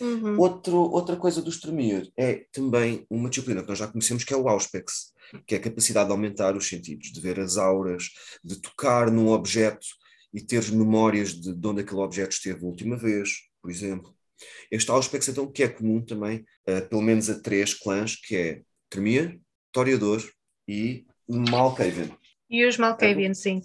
Uhum. 0.00 0.38
Outro, 0.38 0.76
outra 0.76 1.16
coisa 1.16 1.40
do 1.42 1.50
Stremir 1.50 2.10
é 2.16 2.46
também 2.52 3.06
uma 3.08 3.28
disciplina 3.28 3.62
que 3.62 3.68
nós 3.68 3.78
já 3.78 3.86
conhecemos, 3.86 4.24
que 4.24 4.32
é 4.32 4.36
o 4.36 4.48
Auspex, 4.48 5.12
que 5.46 5.54
é 5.54 5.58
a 5.58 5.60
capacidade 5.60 6.06
de 6.06 6.12
aumentar 6.12 6.56
os 6.56 6.66
sentidos, 6.66 7.12
de 7.12 7.20
ver 7.20 7.38
as 7.38 7.56
auras, 7.56 8.10
de 8.42 8.60
tocar 8.60 9.10
num 9.10 9.28
objeto 9.28 9.86
e 10.32 10.40
ter 10.40 10.70
memórias 10.72 11.32
de, 11.32 11.54
de 11.54 11.66
onde 11.66 11.82
aquele 11.82 12.00
objeto 12.00 12.32
esteve 12.32 12.64
a 12.64 12.68
última 12.68 12.96
vez, 12.96 13.30
por 13.60 13.70
exemplo. 13.70 14.14
Este 14.70 14.90
Auspex, 14.90 15.28
então, 15.28 15.50
que 15.50 15.62
é 15.62 15.68
comum 15.68 16.00
também, 16.00 16.44
eh, 16.66 16.80
pelo 16.80 17.02
menos 17.02 17.30
a 17.30 17.40
três 17.40 17.74
clãs, 17.74 18.16
que 18.16 18.36
é 18.36 18.62
Tremir, 18.90 19.40
Toreador 19.72 20.22
e 20.68 21.04
Malkavian. 21.28 22.10
E 22.50 22.64
os 22.64 22.76
Malkavian, 22.76 23.34
sim. 23.34 23.62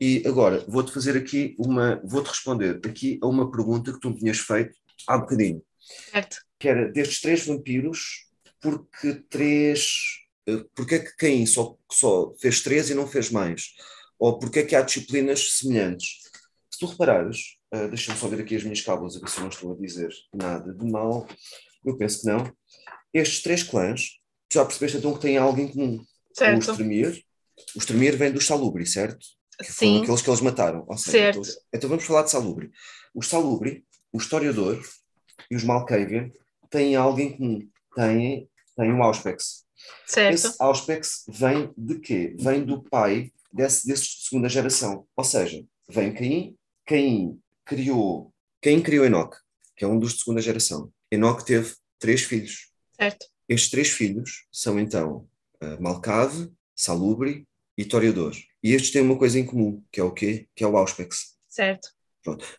E 0.00 0.22
agora, 0.26 0.64
vou-te 0.68 0.92
fazer 0.92 1.16
aqui 1.16 1.54
uma, 1.58 2.00
vou-te 2.04 2.28
responder 2.28 2.80
aqui 2.84 3.18
a 3.22 3.26
uma 3.26 3.50
pergunta 3.50 3.92
que 3.92 4.00
tu 4.00 4.10
me 4.10 4.18
tinhas 4.18 4.38
feito 4.38 4.74
há 5.06 5.16
bocadinho, 5.18 5.62
Certo. 6.10 6.38
que 6.58 6.68
era 6.68 6.90
destes 6.92 7.20
três 7.20 7.46
vampiros, 7.46 8.26
porque 8.60 9.14
três, 9.30 9.94
eh, 10.46 10.64
porque 10.74 10.96
é 10.96 10.98
que 10.98 11.16
Caim 11.16 11.46
só, 11.46 11.76
só 11.90 12.34
fez 12.40 12.60
três 12.62 12.90
e 12.90 12.94
não 12.94 13.06
fez 13.06 13.30
mais? 13.30 13.74
Ou 14.18 14.38
porque 14.38 14.60
é 14.60 14.64
que 14.64 14.74
há 14.74 14.82
disciplinas 14.82 15.58
semelhantes? 15.58 16.20
Se 16.70 16.78
tu 16.78 16.86
reparares, 16.86 17.55
eh, 17.72 17.88
deixa-me 17.88 18.18
só 18.18 18.28
ver 18.28 18.40
aqui 18.40 18.56
as 18.56 18.62
minhas 18.62 18.80
cábulas, 18.80 19.16
a 19.16 19.20
ver 19.20 19.28
se 19.28 19.38
eu 19.38 19.42
não 19.42 19.48
estou 19.50 19.72
a 19.72 19.76
dizer 19.76 20.10
nada 20.34 20.72
de 20.72 20.90
mal, 20.90 21.26
eu 21.84 21.96
penso 21.96 22.20
que 22.20 22.26
não. 22.26 22.52
Estes 23.12 23.42
três 23.42 23.62
clãs, 23.62 24.20
já 24.52 24.64
percebeste 24.64 24.98
então 24.98 25.14
que 25.14 25.20
têm 25.20 25.36
algo 25.36 25.60
em 25.60 25.68
comum. 25.68 25.96
O 25.96 26.38
Certo. 26.38 26.72
Stremir, 26.72 27.22
o 27.74 27.78
Stremir 27.78 28.16
vem 28.16 28.32
dos 28.32 28.46
Salubri, 28.46 28.86
certo? 28.86 29.24
que 29.58 29.72
Sim. 29.72 30.02
aqueles 30.02 30.20
que 30.20 30.28
eles 30.28 30.40
mataram. 30.40 30.86
Seja, 30.96 31.10
Certo. 31.10 31.38
Então, 31.38 31.54
então 31.72 31.90
vamos 31.90 32.04
falar 32.04 32.22
de 32.22 32.30
Salubri. 32.30 32.70
Os 33.14 33.28
Salubri, 33.28 33.84
o 34.12 34.18
historiador 34.18 34.82
e 35.50 35.56
os 35.56 35.64
Malkavian 35.64 36.30
têm 36.70 36.94
algo 36.94 37.20
em 37.20 37.36
comum. 37.36 37.68
Têm, 37.94 38.48
têm 38.76 38.92
o 38.92 39.02
Auspex. 39.02 39.64
Certo. 40.06 40.34
Esse 40.34 40.54
Auspex 40.58 41.24
vem 41.28 41.72
de 41.76 41.98
quê? 41.98 42.36
Vem 42.38 42.64
do 42.64 42.82
pai 42.82 43.32
desse, 43.52 43.86
desses 43.86 44.08
de 44.08 44.28
segunda 44.28 44.48
geração. 44.48 45.06
Ou 45.16 45.24
seja, 45.24 45.64
vem 45.88 46.12
Caim, 46.12 46.56
Caim 46.84 47.40
criou, 47.66 48.32
Caim 48.62 48.80
criou 48.80 49.04
Enoque, 49.04 49.36
que 49.76 49.84
é 49.84 49.88
um 49.88 49.98
dos 49.98 50.14
de 50.14 50.20
segunda 50.20 50.40
geração. 50.40 50.90
Enoque 51.10 51.44
teve 51.44 51.74
três 51.98 52.22
filhos. 52.22 52.70
Certo. 52.92 53.26
Estes 53.48 53.70
três 53.70 53.90
filhos 53.90 54.46
são 54.50 54.78
então 54.78 55.28
uh, 55.62 55.82
Malcave, 55.82 56.50
Salubri 56.74 57.46
e 57.76 57.84
Toreador. 57.84 58.34
E 58.62 58.72
estes 58.72 58.92
têm 58.92 59.02
uma 59.02 59.18
coisa 59.18 59.38
em 59.38 59.44
comum, 59.44 59.82
que 59.92 60.00
é 60.00 60.04
o 60.04 60.12
quê? 60.12 60.48
Que 60.54 60.64
é 60.64 60.66
o 60.66 60.76
Auspex. 60.76 61.36
Certo. 61.48 61.90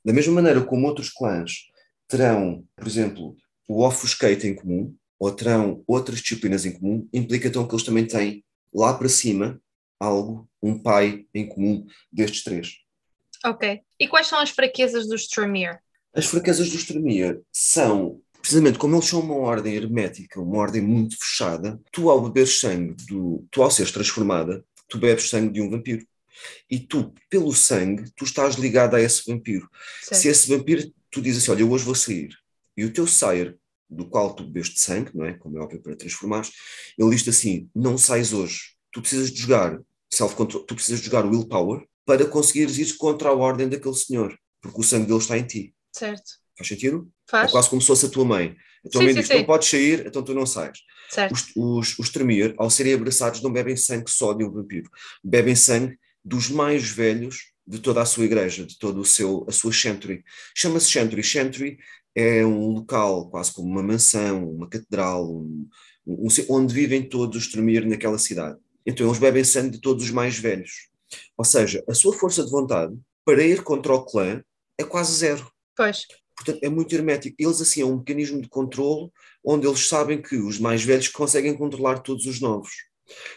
Da 0.03 0.13
mesma 0.13 0.33
maneira 0.33 0.63
como 0.63 0.87
outros 0.87 1.09
clãs 1.09 1.67
terão, 2.07 2.65
por 2.75 2.87
exemplo, 2.87 3.35
o 3.67 3.83
Offuscate 3.83 4.47
em 4.47 4.55
comum, 4.55 4.95
ou 5.19 5.31
terão 5.31 5.83
outras 5.87 6.19
disciplinas 6.19 6.65
em 6.65 6.71
comum, 6.71 7.07
implica 7.11 7.47
então 7.47 7.67
que 7.67 7.73
eles 7.73 7.83
também 7.83 8.05
têm 8.05 8.45
lá 8.73 8.93
para 8.93 9.09
cima 9.09 9.61
algo, 9.99 10.47
um 10.61 10.77
pai 10.77 11.25
em 11.33 11.47
comum 11.47 11.85
destes 12.11 12.43
três. 12.43 12.77
Ok. 13.45 13.81
E 13.99 14.07
quais 14.07 14.27
são 14.27 14.39
as 14.39 14.49
fraquezas 14.49 15.07
dos 15.07 15.27
Tramier? 15.27 15.79
As 16.17 16.25
fraquezas 16.25 16.69
do 16.69 16.77
Stremir 16.77 17.41
são, 17.51 18.19
precisamente 18.41 18.79
como 18.79 18.95
eles 18.95 19.05
são 19.05 19.19
uma 19.19 19.35
ordem 19.35 19.75
hermética, 19.75 20.41
uma 20.41 20.57
ordem 20.57 20.81
muito 20.81 21.15
fechada, 21.19 21.79
tu 21.91 22.09
ao 22.09 22.21
beber 22.21 22.47
sangue, 22.47 22.95
do, 23.07 23.45
tu 23.51 23.61
ao 23.61 23.69
seres 23.69 23.91
transformada, 23.91 24.65
tu 24.87 24.97
bebes 24.97 25.29
sangue 25.29 25.53
de 25.53 25.61
um 25.61 25.69
vampiro. 25.69 26.03
E 26.67 26.79
tu, 26.79 27.13
pelo 27.29 27.53
sangue, 27.53 28.09
tu 28.15 28.25
estás 28.25 28.55
ligado 28.55 28.95
a 28.95 29.01
esse 29.01 29.29
vampiro. 29.29 29.69
Se 30.01 30.27
esse 30.27 30.49
vampiro, 30.49 30.91
tu 31.11 31.21
dizes 31.21 31.43
assim, 31.43 31.51
olha, 31.51 31.65
hoje 31.65 31.85
vou 31.85 31.95
sair, 31.95 32.35
e 32.75 32.83
o 32.83 32.91
teu 32.91 33.05
sair, 33.05 33.55
do 33.87 34.07
qual 34.07 34.33
tu 34.33 34.43
bebeste 34.43 34.79
sangue, 34.79 35.11
não 35.13 35.23
é? 35.23 35.33
Como 35.33 35.57
é 35.57 35.61
óbvio 35.61 35.81
para 35.81 35.95
transformares, 35.95 36.51
ele 36.97 37.15
diz 37.15 37.27
assim, 37.27 37.69
não 37.75 37.95
sais 37.95 38.33
hoje, 38.33 38.75
tu 38.91 39.01
precisas 39.01 39.31
de 39.31 39.39
jogar 39.39 39.79
self-control, 40.11 40.63
tu 40.63 40.73
precisas 40.73 40.99
de 40.99 41.05
jogar 41.05 41.25
willpower 41.25 41.85
para 42.07 42.25
conseguires 42.25 42.77
ir 42.77 42.95
contra 42.95 43.27
a 43.27 43.33
ordem 43.33 43.67
daquele 43.67 43.93
senhor, 43.93 44.33
porque 44.61 44.79
o 44.79 44.83
sangue 44.83 45.07
dele 45.07 45.19
está 45.19 45.37
em 45.37 45.43
ti. 45.43 45.75
Certo. 45.91 46.23
Faz 46.57 46.69
sentido? 46.69 47.11
Faz? 47.29 47.49
É 47.49 47.51
quase 47.51 47.69
como 47.69 47.81
se 47.81 47.87
fosse 47.87 48.05
a 48.05 48.09
tua 48.09 48.23
mãe. 48.23 48.55
A 48.85 48.89
tua 48.89 49.01
Sim, 49.01 49.05
mãe 49.05 49.13
sim, 49.13 49.19
diz, 49.19 49.27
sim. 49.27 49.33
não 49.35 49.43
podes 49.43 49.69
sair, 49.69 50.07
então 50.07 50.23
tu 50.23 50.33
não 50.33 50.45
sais. 50.45 50.79
Certo. 51.09 51.33
Os, 51.33 51.51
os, 51.55 51.99
os 51.99 52.09
Tremir, 52.09 52.55
ao 52.57 52.69
serem 52.69 52.93
abraçados, 52.93 53.41
não 53.41 53.51
bebem 53.51 53.75
sangue 53.75 54.09
só 54.09 54.31
de 54.31 54.45
um 54.45 54.49
vampiro. 54.49 54.89
Bebem 55.21 55.53
sangue 55.53 55.99
dos 56.23 56.49
mais 56.49 56.89
velhos 56.89 57.51
de 57.67 57.79
toda 57.79 58.01
a 58.01 58.05
sua 58.05 58.23
igreja, 58.23 58.65
de 58.65 58.79
toda 58.79 59.01
o 59.01 59.05
seu, 59.05 59.45
a 59.47 59.51
sua 59.51 59.73
Chantry. 59.73 60.23
Chama-se 60.55 60.89
Chantry. 60.89 61.21
Chantry 61.21 61.77
é 62.15 62.45
um 62.45 62.69
local, 62.69 63.29
quase 63.29 63.51
como 63.51 63.67
uma 63.67 63.83
mansão, 63.83 64.49
uma 64.49 64.69
catedral, 64.69 65.29
um, 65.29 65.67
um, 66.05 66.27
onde 66.49 66.73
vivem 66.73 67.03
todos 67.03 67.37
os 67.37 67.51
Tremir 67.51 67.85
naquela 67.85 68.17
cidade. 68.17 68.57
Então 68.85 69.05
eles 69.05 69.19
bebem 69.19 69.43
sangue 69.43 69.71
de 69.71 69.81
todos 69.81 70.05
os 70.05 70.11
mais 70.11 70.39
velhos. 70.39 70.87
Ou 71.37 71.45
seja, 71.45 71.83
a 71.87 71.93
sua 71.93 72.13
força 72.13 72.43
de 72.43 72.51
vontade 72.51 72.95
para 73.25 73.43
ir 73.43 73.63
contra 73.63 73.93
o 73.93 74.05
clã 74.05 74.41
é 74.77 74.83
quase 74.83 75.13
zero. 75.13 75.51
Pois. 75.75 76.05
Portanto, 76.35 76.59
é 76.63 76.69
muito 76.69 76.93
hermético. 76.93 77.35
Eles, 77.39 77.59
assim, 77.61 77.81
é 77.81 77.85
um 77.85 77.97
mecanismo 77.97 78.41
de 78.41 78.47
controle 78.47 79.09
onde 79.43 79.67
eles 79.67 79.87
sabem 79.87 80.21
que 80.21 80.37
os 80.37 80.59
mais 80.59 80.83
velhos 80.83 81.07
conseguem 81.07 81.55
controlar 81.55 81.99
todos 81.99 82.25
os 82.25 82.39
novos. 82.39 82.71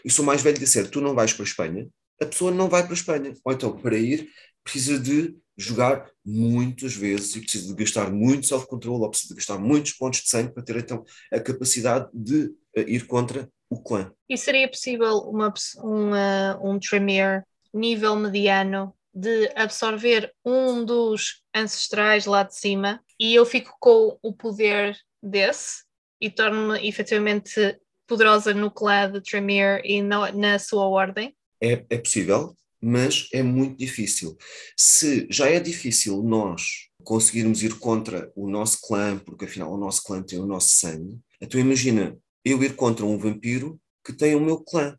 E 0.04 0.10
se 0.10 0.20
o 0.20 0.24
mais 0.24 0.42
velho 0.42 0.58
disser, 0.58 0.88
tu 0.90 1.00
não 1.00 1.14
vais 1.14 1.32
para 1.32 1.44
a 1.44 1.48
Espanha, 1.48 1.88
a 2.20 2.26
pessoa 2.26 2.50
não 2.50 2.68
vai 2.68 2.82
para 2.82 2.92
a 2.92 2.94
Espanha. 2.94 3.32
Ou 3.44 3.52
então, 3.52 3.76
para 3.76 3.96
ir, 3.96 4.28
precisa 4.62 4.98
de 4.98 5.34
jogar 5.56 6.10
muitas 6.24 6.94
vezes 6.94 7.36
e 7.36 7.40
precisa 7.40 7.68
de 7.68 7.74
gastar 7.74 8.10
muito 8.10 8.46
self-control 8.46 9.00
ou 9.00 9.10
precisa 9.10 9.34
de 9.34 9.38
gastar 9.38 9.58
muitos 9.58 9.92
pontos 9.92 10.20
de 10.20 10.28
sangue 10.28 10.52
para 10.52 10.62
ter 10.62 10.76
então 10.76 11.04
a 11.32 11.40
capacidade 11.40 12.08
de 12.14 12.46
uh, 12.76 12.80
ir 12.86 13.06
contra 13.06 13.48
o 13.68 13.80
clã. 13.80 14.10
E 14.28 14.36
seria 14.36 14.68
possível 14.68 15.18
uma, 15.18 15.52
uma, 15.82 16.60
um 16.62 16.78
Tremere 16.78 17.44
nível 17.72 18.16
mediano 18.16 18.94
de 19.12 19.50
absorver 19.56 20.32
um 20.44 20.84
dos 20.84 21.42
ancestrais 21.54 22.26
lá 22.26 22.42
de 22.42 22.56
cima 22.56 23.02
e 23.18 23.34
eu 23.34 23.44
fico 23.44 23.76
com 23.80 24.18
o 24.22 24.32
poder 24.32 24.96
desse 25.22 25.84
e 26.20 26.30
torno-me 26.30 26.86
efetivamente 26.86 27.78
poderosa 28.06 28.52
no 28.52 28.70
clã 28.70 29.10
de 29.10 29.20
Tremere 29.20 29.82
e 29.84 30.02
na, 30.02 30.32
na 30.32 30.58
sua 30.58 30.86
ordem? 30.86 31.34
É, 31.62 31.84
é 31.90 31.98
possível, 31.98 32.56
mas 32.80 33.28
é 33.32 33.42
muito 33.42 33.78
difícil. 33.78 34.36
Se 34.76 35.26
já 35.30 35.48
é 35.48 35.60
difícil 35.60 36.22
nós 36.22 36.88
conseguirmos 37.04 37.62
ir 37.62 37.78
contra 37.78 38.30
o 38.34 38.48
nosso 38.48 38.80
clã, 38.82 39.18
porque 39.18 39.44
afinal 39.44 39.72
o 39.72 39.78
nosso 39.78 40.02
clã 40.02 40.22
tem 40.22 40.38
o 40.38 40.46
nosso 40.46 40.70
sangue, 40.70 41.18
então 41.40 41.60
imagina 41.60 42.16
eu 42.44 42.62
ir 42.62 42.74
contra 42.74 43.04
um 43.04 43.18
vampiro 43.18 43.80
que 44.04 44.12
tem 44.12 44.34
o 44.34 44.40
meu 44.40 44.60
clã. 44.60 44.96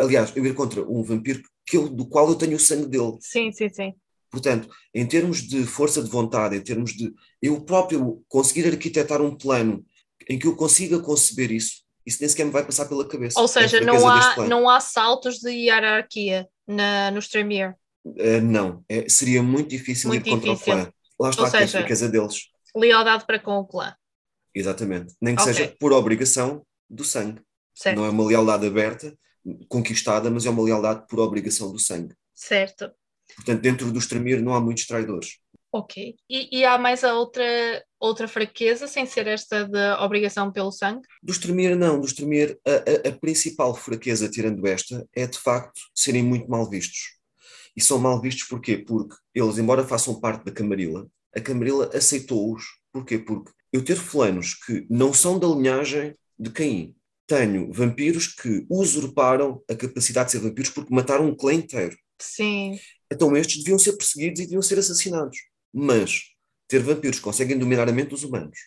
Aliás, 0.00 0.34
eu 0.36 0.44
ir 0.44 0.54
contra 0.54 0.82
um 0.82 1.02
vampiro 1.02 1.42
que 1.68 1.76
eu, 1.76 1.88
do 1.88 2.06
qual 2.06 2.28
eu 2.28 2.34
tenho 2.34 2.56
o 2.56 2.60
sangue 2.60 2.86
dele. 2.86 3.16
Sim, 3.20 3.52
sim, 3.52 3.68
sim. 3.68 3.94
Portanto, 4.30 4.68
em 4.94 5.06
termos 5.06 5.42
de 5.42 5.64
força 5.64 6.02
de 6.02 6.10
vontade, 6.10 6.56
em 6.56 6.60
termos 6.60 6.92
de 6.92 7.12
eu 7.40 7.60
próprio 7.60 8.22
conseguir 8.28 8.66
arquitetar 8.66 9.22
um 9.22 9.36
plano 9.36 9.84
em 10.28 10.38
que 10.38 10.46
eu 10.46 10.54
consiga 10.54 10.98
conceber 10.98 11.50
isso, 11.50 11.82
isso 12.04 12.18
nem 12.20 12.28
sequer 12.28 12.44
me 12.44 12.50
vai 12.50 12.64
passar 12.64 12.86
pela 12.86 13.06
cabeça. 13.06 13.40
Ou 13.40 13.48
seja, 13.48 13.80
não 13.80 14.08
há, 14.08 14.36
não 14.46 14.68
há 14.68 14.80
saltos 14.80 15.38
de 15.38 15.50
hierarquia 15.50 16.48
na, 16.66 17.10
no 17.10 17.20
Tremere. 17.20 17.74
Uh, 18.04 18.40
não, 18.42 18.84
é, 18.88 19.08
seria 19.08 19.42
muito 19.42 19.70
difícil 19.70 20.08
muito 20.08 20.26
ir 20.26 20.30
contra 20.30 20.50
difícil. 20.50 20.72
o 20.72 20.76
clã. 20.76 20.92
Lá 21.20 21.30
está 21.30 21.42
Ou 21.42 21.50
seja, 21.50 21.64
a 21.64 21.68
fraqueza 21.80 22.08
deles. 22.08 22.48
Lealdade 22.74 23.26
para 23.26 23.38
com 23.38 23.58
o 23.58 23.66
clã. 23.66 23.94
Exatamente. 24.54 25.14
Nem 25.20 25.34
que 25.34 25.42
okay. 25.42 25.54
seja 25.54 25.74
por 25.78 25.92
obrigação 25.92 26.64
do 26.88 27.04
sangue. 27.04 27.40
Certo. 27.74 27.96
Não 27.96 28.04
é 28.04 28.10
uma 28.10 28.24
lealdade 28.24 28.66
aberta, 28.66 29.16
conquistada, 29.68 30.30
mas 30.30 30.46
é 30.46 30.50
uma 30.50 30.62
lealdade 30.62 31.06
por 31.08 31.20
obrigação 31.20 31.72
do 31.72 31.78
sangue. 31.78 32.14
Certo. 32.34 32.90
Portanto, 33.36 33.60
dentro 33.60 33.92
do 33.92 34.08
Tremere 34.08 34.42
não 34.42 34.54
há 34.54 34.60
muitos 34.60 34.86
traidores. 34.86 35.38
Ok. 35.70 36.16
E, 36.30 36.58
e, 36.58 36.64
há 36.64 36.78
mais 36.78 37.04
a 37.04 37.14
outra, 37.14 37.44
outra 38.00 38.26
fraqueza, 38.26 38.86
sem 38.86 39.04
ser 39.04 39.26
esta 39.26 39.68
da 39.68 40.02
obrigação 40.02 40.50
pelo 40.50 40.72
sangue? 40.72 41.06
Dos 41.22 41.36
Tremere, 41.38 41.74
não. 41.74 42.00
Dos 42.00 42.14
Tremere, 42.14 42.58
a, 42.66 43.08
a, 43.08 43.10
a, 43.10 43.12
principal 43.18 43.74
fraqueza, 43.74 44.30
tirando 44.30 44.66
esta, 44.66 45.06
é 45.14 45.26
de 45.26 45.38
facto 45.38 45.78
serem 45.94 46.22
muito 46.22 46.50
mal 46.50 46.68
vistos. 46.68 47.18
E 47.76 47.82
são 47.82 47.98
mal 47.98 48.20
vistos 48.20 48.48
porquê? 48.48 48.78
Porque 48.78 49.14
eles, 49.34 49.58
embora 49.58 49.86
façam 49.86 50.18
parte 50.18 50.44
da 50.44 50.52
Camarilla, 50.52 51.06
a 51.36 51.40
Camarilla 51.40 51.90
aceitou-os. 51.94 52.64
Porquê? 52.90 53.18
Porque 53.18 53.52
eu 53.70 53.84
ter 53.84 53.96
fulanos 53.96 54.54
que 54.54 54.86
não 54.88 55.12
são 55.12 55.38
da 55.38 55.46
linhagem 55.46 56.14
de 56.38 56.50
Caim, 56.50 56.94
tenho 57.28 57.70
vampiros 57.70 58.26
que 58.26 58.66
usurparam 58.70 59.62
a 59.68 59.74
capacidade 59.74 60.26
de 60.26 60.32
ser 60.32 60.38
vampiros 60.40 60.70
porque 60.70 60.92
mataram 60.92 61.28
um 61.28 61.36
clã 61.36 61.52
inteiro. 61.52 61.96
Sim. 62.18 62.80
Então 63.12 63.36
estes 63.36 63.58
deviam 63.58 63.78
ser 63.78 63.92
perseguidos 63.92 64.40
e 64.40 64.44
deviam 64.44 64.62
ser 64.62 64.78
assassinados. 64.78 65.36
Mas 65.72 66.22
ter 66.66 66.80
vampiros 66.80 67.20
conseguem 67.20 67.58
dominar 67.58 67.86
a 67.86 67.92
mente 67.92 68.08
dos 68.08 68.24
humanos, 68.24 68.58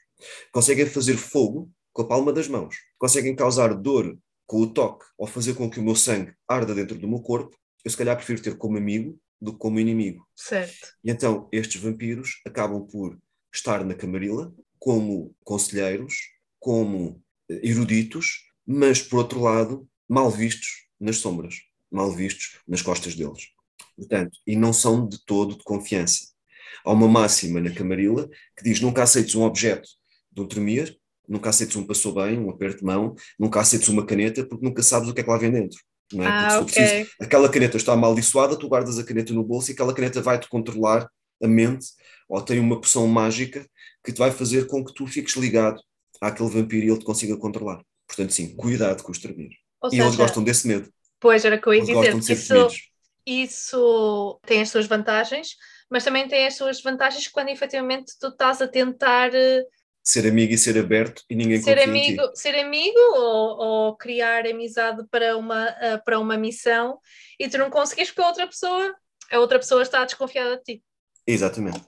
conseguem 0.51 0.85
fazer 0.85 1.17
fogo 1.17 1.71
com 1.91 2.03
a 2.03 2.07
palma 2.07 2.31
das 2.31 2.47
mãos, 2.47 2.75
conseguem 2.97 3.35
causar 3.35 3.73
dor 3.73 4.17
com 4.45 4.61
o 4.61 4.71
toque 4.71 5.05
ou 5.17 5.25
fazer 5.25 5.55
com 5.55 5.69
que 5.69 5.79
o 5.79 5.83
meu 5.83 5.95
sangue 5.95 6.33
arda 6.47 6.75
dentro 6.75 6.97
do 6.97 7.07
meu 7.07 7.19
corpo, 7.19 7.57
eu 7.83 7.89
se 7.89 7.97
calhar 7.97 8.15
prefiro 8.15 8.41
ter 8.41 8.57
como 8.57 8.77
amigo 8.77 9.19
do 9.41 9.53
que 9.53 9.59
como 9.59 9.79
inimigo. 9.79 10.27
Certo. 10.35 10.93
E 11.03 11.09
então 11.09 11.49
estes 11.51 11.81
vampiros 11.81 12.41
acabam 12.45 12.85
por 12.85 13.17
estar 13.51 13.83
na 13.83 13.95
camarila 13.95 14.53
como 14.77 15.35
conselheiros, 15.43 16.15
como 16.59 17.23
eruditos, 17.49 18.50
mas 18.65 19.01
por 19.01 19.19
outro 19.19 19.41
lado, 19.41 19.87
mal 20.07 20.29
vistos 20.29 20.87
nas 20.99 21.17
sombras, 21.17 21.55
mal 21.91 22.11
vistos 22.11 22.59
nas 22.67 22.81
costas 22.81 23.15
deles. 23.15 23.49
Portanto, 23.95 24.37
e 24.45 24.55
não 24.55 24.73
são 24.73 25.07
de 25.07 25.23
todo 25.25 25.57
de 25.57 25.63
confiança. 25.63 26.31
Há 26.83 26.91
uma 26.91 27.07
máxima 27.07 27.59
na 27.59 27.71
Camarilla 27.71 28.29
que 28.57 28.63
diz: 28.63 28.79
nunca 28.79 29.03
aceites 29.03 29.35
um 29.35 29.43
objeto 29.43 29.87
de 30.31 30.41
um 30.41 30.47
tremir, 30.47 30.97
nunca 31.27 31.49
aceites 31.49 31.75
um 31.75 31.85
passou 31.85 32.13
bem, 32.13 32.39
um 32.39 32.49
aperto 32.49 32.79
de 32.79 32.85
mão, 32.85 33.15
nunca 33.37 33.59
aceites 33.59 33.89
uma 33.89 34.05
caneta, 34.05 34.45
porque 34.45 34.65
nunca 34.65 34.81
sabes 34.81 35.09
o 35.09 35.13
que 35.13 35.21
é 35.21 35.23
que 35.23 35.29
lá 35.29 35.37
vem 35.37 35.51
dentro. 35.51 35.79
É? 36.13 36.25
Ah, 36.25 36.59
okay. 36.59 36.73
preciso, 36.73 37.11
aquela 37.21 37.49
caneta 37.49 37.77
está 37.77 37.93
amaldiçoada, 37.93 38.57
tu 38.57 38.67
guardas 38.67 38.99
a 38.99 39.03
caneta 39.03 39.33
no 39.33 39.43
bolso 39.43 39.71
e 39.71 39.73
aquela 39.73 39.93
caneta 39.93 40.21
vai-te 40.21 40.49
controlar 40.49 41.09
a 41.41 41.47
mente, 41.47 41.87
ou 42.27 42.41
tem 42.41 42.59
uma 42.59 42.79
poção 42.79 43.07
mágica 43.07 43.65
que 44.03 44.11
te 44.11 44.17
vai 44.17 44.31
fazer 44.31 44.67
com 44.67 44.83
que 44.83 44.93
tu 44.93 45.07
fiques 45.07 45.35
ligado 45.35 45.81
àquele 46.19 46.49
vampiro 46.49 46.85
e 46.85 46.89
ele 46.89 46.99
te 46.99 47.05
consiga 47.05 47.37
controlar. 47.37 47.81
Portanto, 48.11 48.33
sim, 48.33 48.53
cuidado 48.57 49.01
com 49.03 49.11
os 49.11 49.19
tremir. 49.19 49.51
e 49.85 49.89
seja, 49.89 50.03
eles 50.03 50.15
gostam 50.17 50.43
desse 50.43 50.67
medo. 50.67 50.91
Pois, 51.17 51.45
era 51.45 51.55
o 51.55 51.61
que 51.61 51.67
eu 51.67 51.73
ia 51.73 51.81
dizer. 51.81 52.17
Isso, 52.17 52.67
isso 53.25 54.39
tem 54.45 54.61
as 54.61 54.69
suas 54.69 54.85
vantagens, 54.85 55.55
mas 55.89 56.03
também 56.03 56.27
tem 56.27 56.45
as 56.45 56.55
suas 56.55 56.81
vantagens 56.81 57.29
quando 57.29 57.47
efetivamente 57.47 58.11
tu 58.19 58.27
estás 58.27 58.61
a 58.61 58.67
tentar 58.67 59.33
eh, 59.33 59.63
ser 60.03 60.27
amigo 60.27 60.53
e 60.53 60.57
ser 60.57 60.77
aberto 60.77 61.23
e 61.29 61.35
ninguém 61.35 61.61
ser 61.61 61.79
amigo 61.79 62.31
ser 62.33 62.59
amigo 62.59 62.99
ou, 63.15 63.59
ou, 63.59 63.97
criar 63.97 64.45
amizade 64.45 65.03
para 65.09 65.37
uma 65.37 65.69
uh, 65.69 66.03
para 66.03 66.19
uma 66.19 66.37
missão 66.37 66.97
e 67.39 67.47
tu 67.47 67.57
não 67.59 67.69
consegues 67.69 68.09
porque 68.09 68.21
a 68.21 68.27
outra 68.27 68.47
pessoa 68.47 68.95
a 69.31 69.39
outra 69.39 69.59
pessoa 69.59 69.83
está 69.83 70.03
desconfiada 70.03 70.57
de 70.57 70.63
ti 70.63 70.83
exatamente 71.27 71.81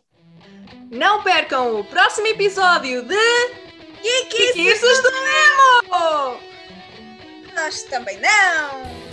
não 0.92 1.24
percam 1.24 1.80
o 1.80 1.86
próximo 1.86 2.28
episódio 2.28 3.02
de 3.02 3.73
Geekices 4.04 5.02
do 5.02 5.12
Nemo! 5.12 6.40
Nós 7.56 7.84
também 7.84 8.20
não! 8.20 9.13